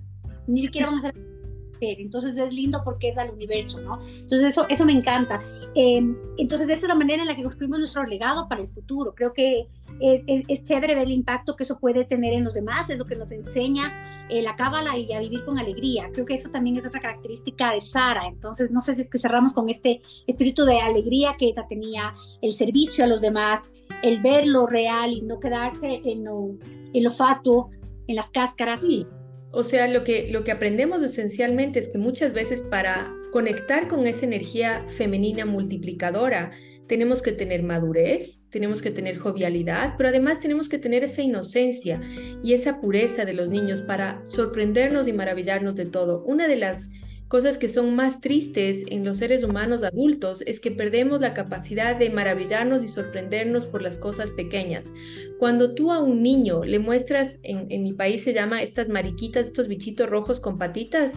Ni 0.46 0.62
siquiera 0.62 0.88
van 0.88 0.98
a 0.98 1.02
saber 1.02 1.33
entonces 1.80 2.36
es 2.36 2.52
lindo 2.52 2.82
porque 2.84 3.10
es 3.10 3.18
al 3.18 3.30
universo, 3.30 3.80
¿no? 3.80 4.00
Entonces 4.00 4.48
eso, 4.50 4.66
eso 4.68 4.84
me 4.84 4.92
encanta. 4.92 5.40
Em, 5.74 6.16
entonces 6.38 6.68
esa 6.68 6.82
es 6.82 6.88
la 6.88 6.94
manera 6.94 7.22
en 7.22 7.28
la 7.28 7.36
que 7.36 7.42
construimos 7.42 7.78
nuestro 7.78 8.04
legado 8.04 8.48
para 8.48 8.62
el 8.62 8.68
futuro. 8.68 9.14
Creo 9.14 9.32
que 9.32 9.66
es, 10.00 10.22
es, 10.26 10.64
chévere 10.64 10.94
ver 10.94 11.04
el 11.04 11.12
impacto 11.12 11.56
que 11.56 11.64
eso 11.64 11.78
puede 11.78 12.04
tener 12.04 12.32
en 12.32 12.44
los 12.44 12.54
demás, 12.54 12.88
es 12.88 12.98
lo 12.98 13.06
que 13.06 13.16
nos 13.16 13.30
enseña 13.32 13.92
eh, 14.30 14.40
la 14.42 14.56
cábala 14.56 14.96
y 14.96 15.12
a 15.12 15.20
vivir 15.20 15.44
con 15.44 15.58
alegría. 15.58 16.08
Creo 16.12 16.24
que 16.24 16.34
eso 16.34 16.48
también 16.48 16.76
es 16.76 16.86
otra 16.86 17.00
característica 17.00 17.72
de 17.72 17.80
Sara. 17.80 18.26
Entonces 18.26 18.70
no 18.70 18.80
sé 18.80 18.94
si 18.94 19.02
es 19.02 19.10
que 19.10 19.18
cerramos 19.18 19.52
con 19.52 19.68
este 19.68 20.00
espíritu 20.26 20.64
de 20.64 20.80
alegría 20.80 21.36
que 21.38 21.46
ella 21.46 21.66
tenía, 21.68 22.14
el 22.40 22.52
servicio 22.52 23.04
a 23.04 23.06
los 23.06 23.20
demás, 23.20 23.70
el 24.02 24.20
ver 24.22 24.46
lo 24.46 24.66
real 24.66 25.12
y 25.12 25.22
no 25.22 25.40
quedarse 25.40 26.00
en 26.04 26.24
lo, 26.24 26.56
en 26.92 27.04
lo 27.04 27.10
fatuo, 27.10 27.70
en 28.06 28.16
las 28.16 28.30
cáscaras. 28.30 28.80
Sí. 28.80 29.06
O 29.54 29.64
sea, 29.64 29.88
lo 29.88 30.04
que, 30.04 30.28
lo 30.30 30.44
que 30.44 30.52
aprendemos 30.52 31.02
esencialmente 31.02 31.78
es 31.78 31.88
que 31.88 31.98
muchas 31.98 32.32
veces 32.32 32.62
para 32.62 33.12
conectar 33.30 33.88
con 33.88 34.06
esa 34.06 34.24
energía 34.24 34.84
femenina 34.88 35.46
multiplicadora, 35.46 36.50
tenemos 36.86 37.22
que 37.22 37.32
tener 37.32 37.62
madurez, 37.62 38.42
tenemos 38.50 38.82
que 38.82 38.90
tener 38.90 39.16
jovialidad, 39.16 39.94
pero 39.96 40.10
además 40.10 40.40
tenemos 40.40 40.68
que 40.68 40.78
tener 40.78 41.02
esa 41.02 41.22
inocencia 41.22 42.00
y 42.42 42.52
esa 42.52 42.80
pureza 42.80 43.24
de 43.24 43.32
los 43.32 43.48
niños 43.48 43.80
para 43.80 44.20
sorprendernos 44.24 45.08
y 45.08 45.12
maravillarnos 45.12 45.76
de 45.76 45.86
todo. 45.86 46.22
Una 46.24 46.46
de 46.46 46.56
las 46.56 46.88
cosas 47.28 47.58
que 47.58 47.68
son 47.68 47.96
más 47.96 48.20
tristes 48.20 48.84
en 48.88 49.04
los 49.04 49.18
seres 49.18 49.42
humanos 49.42 49.82
adultos 49.82 50.42
es 50.46 50.60
que 50.60 50.70
perdemos 50.70 51.20
la 51.20 51.34
capacidad 51.34 51.96
de 51.96 52.10
maravillarnos 52.10 52.84
y 52.84 52.88
sorprendernos 52.88 53.66
por 53.66 53.82
las 53.82 53.98
cosas 53.98 54.30
pequeñas. 54.30 54.92
Cuando 55.38 55.74
tú 55.74 55.92
a 55.92 55.98
un 55.98 56.22
niño 56.22 56.64
le 56.64 56.78
muestras, 56.78 57.38
en, 57.42 57.68
mi 57.82 57.92
país 57.92 58.22
se 58.22 58.32
llama 58.32 58.62
estas 58.62 58.88
mariquitas, 58.88 59.46
estos 59.46 59.68
bichitos 59.68 60.08
rojos 60.08 60.40
con 60.40 60.58
patitas, 60.58 61.12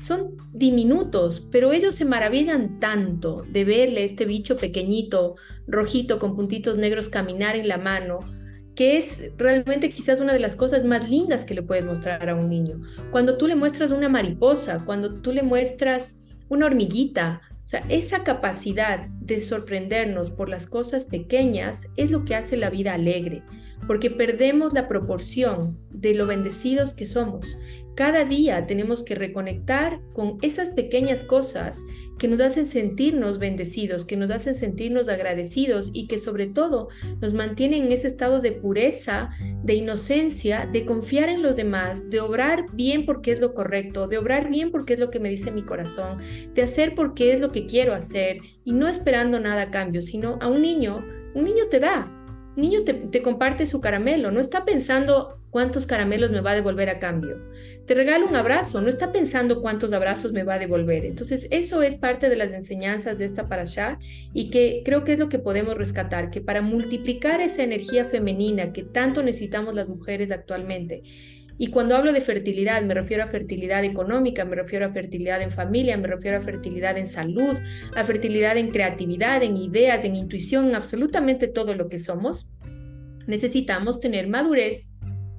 son 0.00 0.36
diminutos, 0.52 1.46
pero 1.52 1.72
ellos 1.72 1.94
se 1.94 2.04
maravillan 2.04 2.80
tanto 2.80 3.42
de 3.48 3.64
verle 3.64 4.04
este 4.04 4.24
bicho 4.24 4.56
pequeñito, 4.56 5.36
rojito, 5.66 6.18
con 6.18 6.36
puntitos 6.36 6.78
negros 6.78 7.08
caminar 7.08 7.56
en 7.56 7.68
la 7.68 7.78
mano 7.78 8.39
que 8.74 8.98
es 8.98 9.18
realmente 9.36 9.90
quizás 9.90 10.20
una 10.20 10.32
de 10.32 10.38
las 10.38 10.56
cosas 10.56 10.84
más 10.84 11.08
lindas 11.08 11.44
que 11.44 11.54
le 11.54 11.62
puedes 11.62 11.84
mostrar 11.84 12.28
a 12.28 12.34
un 12.34 12.48
niño. 12.48 12.80
Cuando 13.10 13.36
tú 13.36 13.46
le 13.46 13.56
muestras 13.56 13.90
una 13.90 14.08
mariposa, 14.08 14.84
cuando 14.84 15.20
tú 15.20 15.32
le 15.32 15.42
muestras 15.42 16.16
una 16.48 16.66
hormiguita, 16.66 17.40
o 17.62 17.66
sea, 17.66 17.84
esa 17.88 18.24
capacidad 18.24 19.06
de 19.20 19.40
sorprendernos 19.40 20.30
por 20.30 20.48
las 20.48 20.66
cosas 20.66 21.04
pequeñas 21.04 21.82
es 21.96 22.10
lo 22.10 22.24
que 22.24 22.34
hace 22.34 22.56
la 22.56 22.70
vida 22.70 22.94
alegre, 22.94 23.42
porque 23.86 24.10
perdemos 24.10 24.72
la 24.72 24.88
proporción 24.88 25.78
de 25.90 26.14
lo 26.14 26.26
bendecidos 26.26 26.94
que 26.94 27.06
somos. 27.06 27.58
Cada 27.94 28.24
día 28.24 28.66
tenemos 28.66 29.02
que 29.02 29.14
reconectar 29.14 30.00
con 30.14 30.38
esas 30.42 30.70
pequeñas 30.70 31.22
cosas 31.22 31.80
que 32.20 32.28
nos 32.28 32.40
hacen 32.40 32.66
sentirnos 32.66 33.38
bendecidos, 33.38 34.04
que 34.04 34.14
nos 34.14 34.30
hacen 34.30 34.54
sentirnos 34.54 35.08
agradecidos 35.08 35.90
y 35.94 36.06
que 36.06 36.18
sobre 36.18 36.46
todo 36.46 36.90
nos 37.22 37.32
mantienen 37.32 37.84
en 37.84 37.92
ese 37.92 38.08
estado 38.08 38.40
de 38.40 38.52
pureza, 38.52 39.30
de 39.64 39.74
inocencia, 39.74 40.68
de 40.70 40.84
confiar 40.84 41.30
en 41.30 41.42
los 41.42 41.56
demás, 41.56 42.10
de 42.10 42.20
obrar 42.20 42.66
bien 42.74 43.06
porque 43.06 43.32
es 43.32 43.40
lo 43.40 43.54
correcto, 43.54 44.06
de 44.06 44.18
obrar 44.18 44.50
bien 44.50 44.70
porque 44.70 44.92
es 44.92 44.98
lo 45.00 45.10
que 45.10 45.18
me 45.18 45.30
dice 45.30 45.50
mi 45.50 45.62
corazón, 45.62 46.18
de 46.52 46.62
hacer 46.62 46.94
porque 46.94 47.32
es 47.32 47.40
lo 47.40 47.52
que 47.52 47.64
quiero 47.64 47.94
hacer 47.94 48.36
y 48.64 48.72
no 48.72 48.86
esperando 48.86 49.40
nada 49.40 49.62
a 49.62 49.70
cambio, 49.70 50.02
sino 50.02 50.36
a 50.42 50.48
un 50.48 50.60
niño, 50.60 51.02
un 51.34 51.44
niño 51.44 51.68
te 51.70 51.80
da, 51.80 52.19
niño 52.60 52.84
te, 52.84 52.94
te 52.94 53.22
comparte 53.22 53.66
su 53.66 53.80
caramelo, 53.80 54.30
no 54.30 54.40
está 54.40 54.64
pensando 54.64 55.40
cuántos 55.50 55.86
caramelos 55.86 56.30
me 56.30 56.40
va 56.40 56.52
a 56.52 56.54
devolver 56.54 56.88
a 56.88 56.98
cambio. 56.98 57.38
Te 57.86 57.94
regala 57.94 58.24
un 58.24 58.36
abrazo, 58.36 58.80
no 58.80 58.88
está 58.88 59.10
pensando 59.10 59.60
cuántos 59.60 59.92
abrazos 59.92 60.32
me 60.32 60.44
va 60.44 60.54
a 60.54 60.58
devolver. 60.58 61.04
Entonces, 61.04 61.48
eso 61.50 61.82
es 61.82 61.96
parte 61.96 62.28
de 62.28 62.36
las 62.36 62.52
enseñanzas 62.52 63.18
de 63.18 63.24
esta 63.24 63.48
parasha 63.48 63.98
y 64.32 64.50
que 64.50 64.82
creo 64.84 65.04
que 65.04 65.14
es 65.14 65.18
lo 65.18 65.28
que 65.28 65.40
podemos 65.40 65.76
rescatar, 65.76 66.30
que 66.30 66.40
para 66.40 66.62
multiplicar 66.62 67.40
esa 67.40 67.62
energía 67.62 68.04
femenina 68.04 68.72
que 68.72 68.84
tanto 68.84 69.22
necesitamos 69.22 69.74
las 69.74 69.88
mujeres 69.88 70.30
actualmente, 70.30 71.02
y 71.60 71.66
cuando 71.66 71.94
hablo 71.94 72.14
de 72.14 72.22
fertilidad, 72.22 72.80
me 72.80 72.94
refiero 72.94 73.22
a 73.22 73.26
fertilidad 73.26 73.84
económica, 73.84 74.46
me 74.46 74.56
refiero 74.56 74.86
a 74.86 74.92
fertilidad 74.92 75.42
en 75.42 75.52
familia, 75.52 75.94
me 75.98 76.08
refiero 76.08 76.38
a 76.38 76.40
fertilidad 76.40 76.96
en 76.96 77.06
salud, 77.06 77.54
a 77.94 78.02
fertilidad 78.02 78.56
en 78.56 78.70
creatividad, 78.70 79.42
en 79.42 79.58
ideas, 79.58 80.02
en 80.04 80.16
intuición, 80.16 80.70
en 80.70 80.74
absolutamente 80.74 81.48
todo 81.48 81.74
lo 81.74 81.90
que 81.90 81.98
somos. 81.98 82.48
Necesitamos 83.26 84.00
tener 84.00 84.26
madurez 84.26 84.94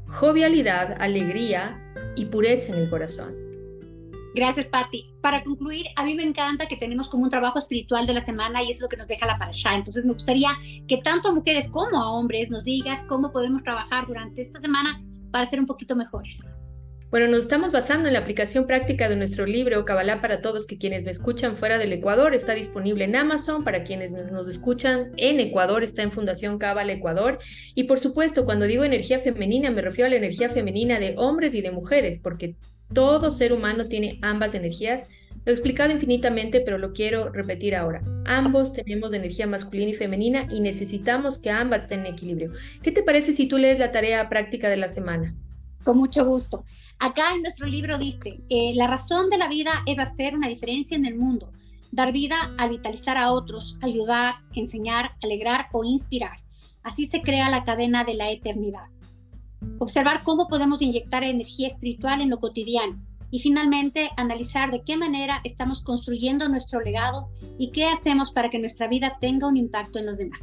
jovialidad, 0.05 0.95
alegría 0.99 1.81
y 2.15 2.25
pureza 2.25 2.71
en 2.71 2.84
el 2.84 2.89
corazón. 2.91 3.34
Gracias, 4.36 4.67
Patti. 4.67 5.07
Para 5.21 5.43
concluir, 5.43 5.88
a 5.95 6.05
mí 6.05 6.13
me 6.13 6.21
encanta 6.21 6.67
que 6.67 6.77
tenemos 6.77 7.10
como 7.10 7.23
un 7.23 7.31
trabajo 7.31 7.57
espiritual 7.57 8.05
de 8.05 8.13
la 8.13 8.23
semana 8.23 8.62
y 8.62 8.65
eso 8.65 8.73
es 8.73 8.81
lo 8.84 8.89
que 8.89 8.97
nos 8.97 9.07
deja 9.07 9.25
la 9.25 9.39
parasha. 9.39 9.73
Entonces, 9.73 10.05
me 10.05 10.13
gustaría 10.13 10.51
que 10.88 10.97
tanto 10.97 11.29
a 11.29 11.34
mujeres 11.34 11.67
como 11.67 11.99
a 11.99 12.12
hombres 12.12 12.51
nos 12.51 12.63
digas 12.63 13.03
cómo 13.10 13.31
podemos 13.31 13.63
trabajar 13.63 14.05
durante 14.05 14.43
esta 14.43 14.62
semana 14.62 15.01
para 15.32 15.46
ser 15.46 15.60
un 15.60 15.65
poquito 15.65 15.96
mejores. 15.96 16.44
Bueno, 17.12 17.28
nos 17.28 17.41
estamos 17.41 17.74
basando 17.74 18.08
en 18.08 18.13
la 18.13 18.20
aplicación 18.20 18.65
práctica 18.65 19.10
de 19.10 19.17
nuestro 19.17 19.46
libro 19.46 19.84
Kabbalah 19.84 20.22
para 20.22 20.41
todos 20.41 20.65
que 20.65 20.78
quienes 20.78 21.04
me 21.04 21.12
escuchan 21.12 21.58
fuera 21.58 21.78
del 21.78 21.91
Ecuador 21.91 22.34
está 22.34 22.54
disponible 22.54 23.04
en 23.04 23.17
Amazon, 23.17 23.65
para 23.65 23.84
quienes 23.84 24.13
nos 24.13 24.48
escuchan 24.48 25.12
en 25.17 25.41
Ecuador 25.41 25.84
está 25.84 26.04
en 26.04 26.13
Fundación 26.13 26.58
Kabbalah 26.58 26.94
Ecuador 26.94 27.39
y 27.76 27.84
por 27.84 28.00
supuesto 28.00 28.46
cuando 28.46 28.65
digo 28.65 28.86
energía 28.86 29.20
femenina 29.20 29.72
me 29.72 29.82
refiero 29.82 30.08
a 30.08 30.10
la 30.10 30.15
energía 30.15 30.48
femenina 30.48 31.00
de 31.00 31.15
hombres 31.17 31.54
y 31.54 31.60
de 31.60 31.72
mujeres 31.72 32.17
porque 32.17 32.56
todo 32.94 33.30
ser 33.30 33.52
humano 33.52 33.88
tiene 33.88 34.17
ambas 34.22 34.54
energías. 34.54 35.08
Lo 35.46 35.52
he 35.52 35.56
explicado 35.56 35.91
infinitamente, 35.91 36.62
pero 36.62 36.78
lo 36.78 36.94
quiero 36.94 37.30
repetir 37.30 37.76
ahora. 37.76 38.04
Ambos 38.26 38.74
tenemos 38.74 39.12
energía 39.13 39.48
masculina 39.48 39.91
y 39.91 39.96
femenina 39.96 40.48
y 40.52 40.60
necesitamos 40.60 41.38
que 41.38 41.50
ambas 41.50 41.82
estén 41.82 42.02
en 42.02 42.13
equilibrio. 42.13 42.52
¿Qué 42.84 42.91
te 42.91 43.04
parece 43.04 43.34
si 43.34 43.48
tú 43.48 43.58
lees 43.58 43.80
la 43.80 43.91
tarea 43.91 44.30
práctica 44.30 44.70
de 44.70 44.78
la 44.78 44.88
semana? 44.88 45.36
Con 45.84 45.98
mucho 45.98 46.26
gusto. 46.26 46.63
Acá 47.00 47.34
en 47.34 47.41
nuestro 47.41 47.65
libro 47.65 47.98
dice, 47.98 48.39
eh, 48.50 48.74
la 48.76 48.86
razón 48.86 49.32
de 49.32 49.39
la 49.39 49.48
vida 49.48 49.72
es 49.88 49.98
hacer 49.98 50.36
una 50.36 50.48
diferencia 50.48 50.96
en 50.96 51.06
el 51.06 51.15
mundo, 51.15 51.52
dar 51.91 52.13
vida 52.13 52.54
a 52.60 52.67
vitalizar 52.67 53.17
a 53.17 53.32
otros, 53.32 53.78
ayudar, 53.82 54.36
enseñar, 54.54 55.12
alegrar 55.24 55.70
o 55.72 55.84
inspirar. 55.84 56.38
Así 56.84 57.08
se 57.08 57.22
crea 57.22 57.50
la 57.50 57.63
cadena 57.63 58.04
de 58.04 58.13
la 58.13 58.30
eternidad. 58.30 58.86
Observar 59.80 60.22
cómo 60.24 60.48
podemos 60.48 60.82
inyectar 60.82 61.24
energía 61.24 61.70
espiritual 61.70 62.22
en 62.22 62.30
lo 62.30 62.38
cotidiano, 62.38 63.02
Y 63.32 63.39
finalmente, 63.39 64.10
analizar 64.17 64.72
de 64.72 64.82
qué 64.86 64.98
manera 64.98 65.41
estamos 65.44 65.82
construyendo 65.82 66.48
nuestro 66.50 66.82
legado 66.82 67.30
y 67.58 67.72
qué 67.72 67.86
hacemos 67.86 68.32
para 68.32 68.50
que 68.50 68.60
nuestra 68.60 68.88
vida 68.88 69.17
tenga 69.20 69.48
un 69.48 69.58
impacto 69.58 70.00
en 70.00 70.06
los 70.06 70.17
demás. 70.17 70.41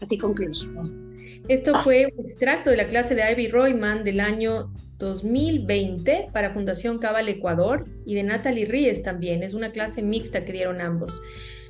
Así 0.00 0.18
concluyo. 0.18 0.68
Esto 1.48 1.80
fue 1.82 2.12
un 2.12 2.24
extracto 2.24 2.70
de 2.70 2.76
la 2.76 2.88
clase 2.88 3.14
de 3.14 3.30
Ivy 3.32 3.48
Royman 3.48 4.04
del 4.04 4.20
año 4.20 4.70
2020 4.98 6.30
para 6.32 6.52
Fundación 6.52 6.98
Cabal 6.98 7.28
Ecuador 7.28 7.86
y 8.04 8.14
de 8.14 8.22
Natalie 8.22 8.66
Ríez 8.66 9.02
también. 9.02 9.42
Es 9.42 9.54
una 9.54 9.70
clase 9.70 10.02
mixta 10.02 10.44
que 10.44 10.52
dieron 10.52 10.80
ambos. 10.80 11.20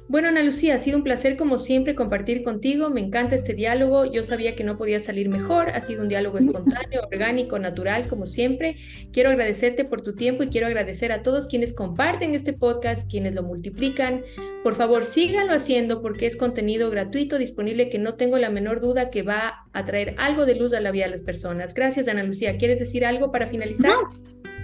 Bueno, 0.09 0.29
Ana 0.29 0.42
Lucía, 0.45 0.77
ha 0.77 0.79
sido 0.79 0.99
un 0.99 1.03
placer 1.03 1.37
como 1.37 1.59
siempre 1.59 1.97
compartir 1.97 2.45
contigo. 2.45 2.90
Me 2.90 3.01
encanta 3.01 3.35
este 3.35 3.55
diálogo. 3.55 4.05
Yo 4.05 4.23
sabía 4.23 4.55
que 4.55 4.62
no 4.62 4.79
podía 4.79 5.01
salir 5.01 5.29
mejor. 5.29 5.71
Ha 5.71 5.81
sido 5.81 6.03
un 6.03 6.09
diálogo 6.09 6.38
espontáneo, 6.38 7.03
orgánico, 7.11 7.59
natural, 7.59 8.07
como 8.07 8.27
siempre. 8.27 8.77
Quiero 9.12 9.31
agradecerte 9.31 9.85
por 9.85 10.03
tu 10.03 10.14
tiempo 10.14 10.45
y 10.45 10.49
quiero 10.49 10.69
agradecer 10.69 11.11
a 11.11 11.25
todos 11.25 11.49
quienes 11.49 11.73
comparten 11.73 12.37
este 12.37 12.53
podcast, 12.53 13.11
quienes 13.11 13.35
lo 13.35 13.42
multiplican. 13.42 14.23
Por 14.62 14.77
favor, 14.77 15.05
síganlo 15.05 15.55
haciendo 15.55 16.01
porque 16.01 16.27
es 16.27 16.37
contenido 16.37 16.88
gratuito, 16.88 17.37
disponible, 17.37 17.90
que 17.90 17.99
no 17.99 18.14
tengo 18.14 18.38
la 18.38 18.49
menor 18.51 18.81
duda 18.81 19.11
que 19.11 19.23
va 19.23 19.66
a 19.73 19.85
traer 19.85 20.14
algo 20.19 20.47
de 20.47 20.55
luz 20.55 20.73
a 20.73 20.81
la 20.81 20.92
vida 20.92 21.07
de 21.07 21.11
las 21.11 21.23
personas. 21.23 21.75
Gracias, 21.75 22.07
Ana 22.07 22.23
Lucía. 22.23 22.59
¿Quieres 22.59 22.79
decir 22.79 23.05
algo 23.05 23.33
para 23.33 23.49
finalizar? 23.49 23.97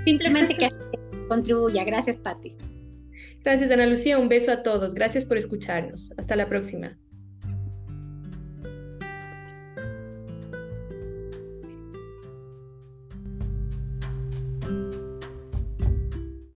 simplemente 0.05 0.57
que 0.57 0.69
contribuya. 1.29 1.85
Gracias, 1.85 2.17
Patti. 2.17 2.57
Gracias, 3.45 3.71
Ana 3.71 3.87
Lucía. 3.87 4.19
Un 4.19 4.29
beso 4.29 4.53
a 4.53 4.63
todos. 4.63 4.95
Gracias 4.95 5.25
por 5.25 5.37
escucharnos. 5.37 6.13
Hasta 6.17 6.37
la 6.37 6.49
próxima. 6.49 6.99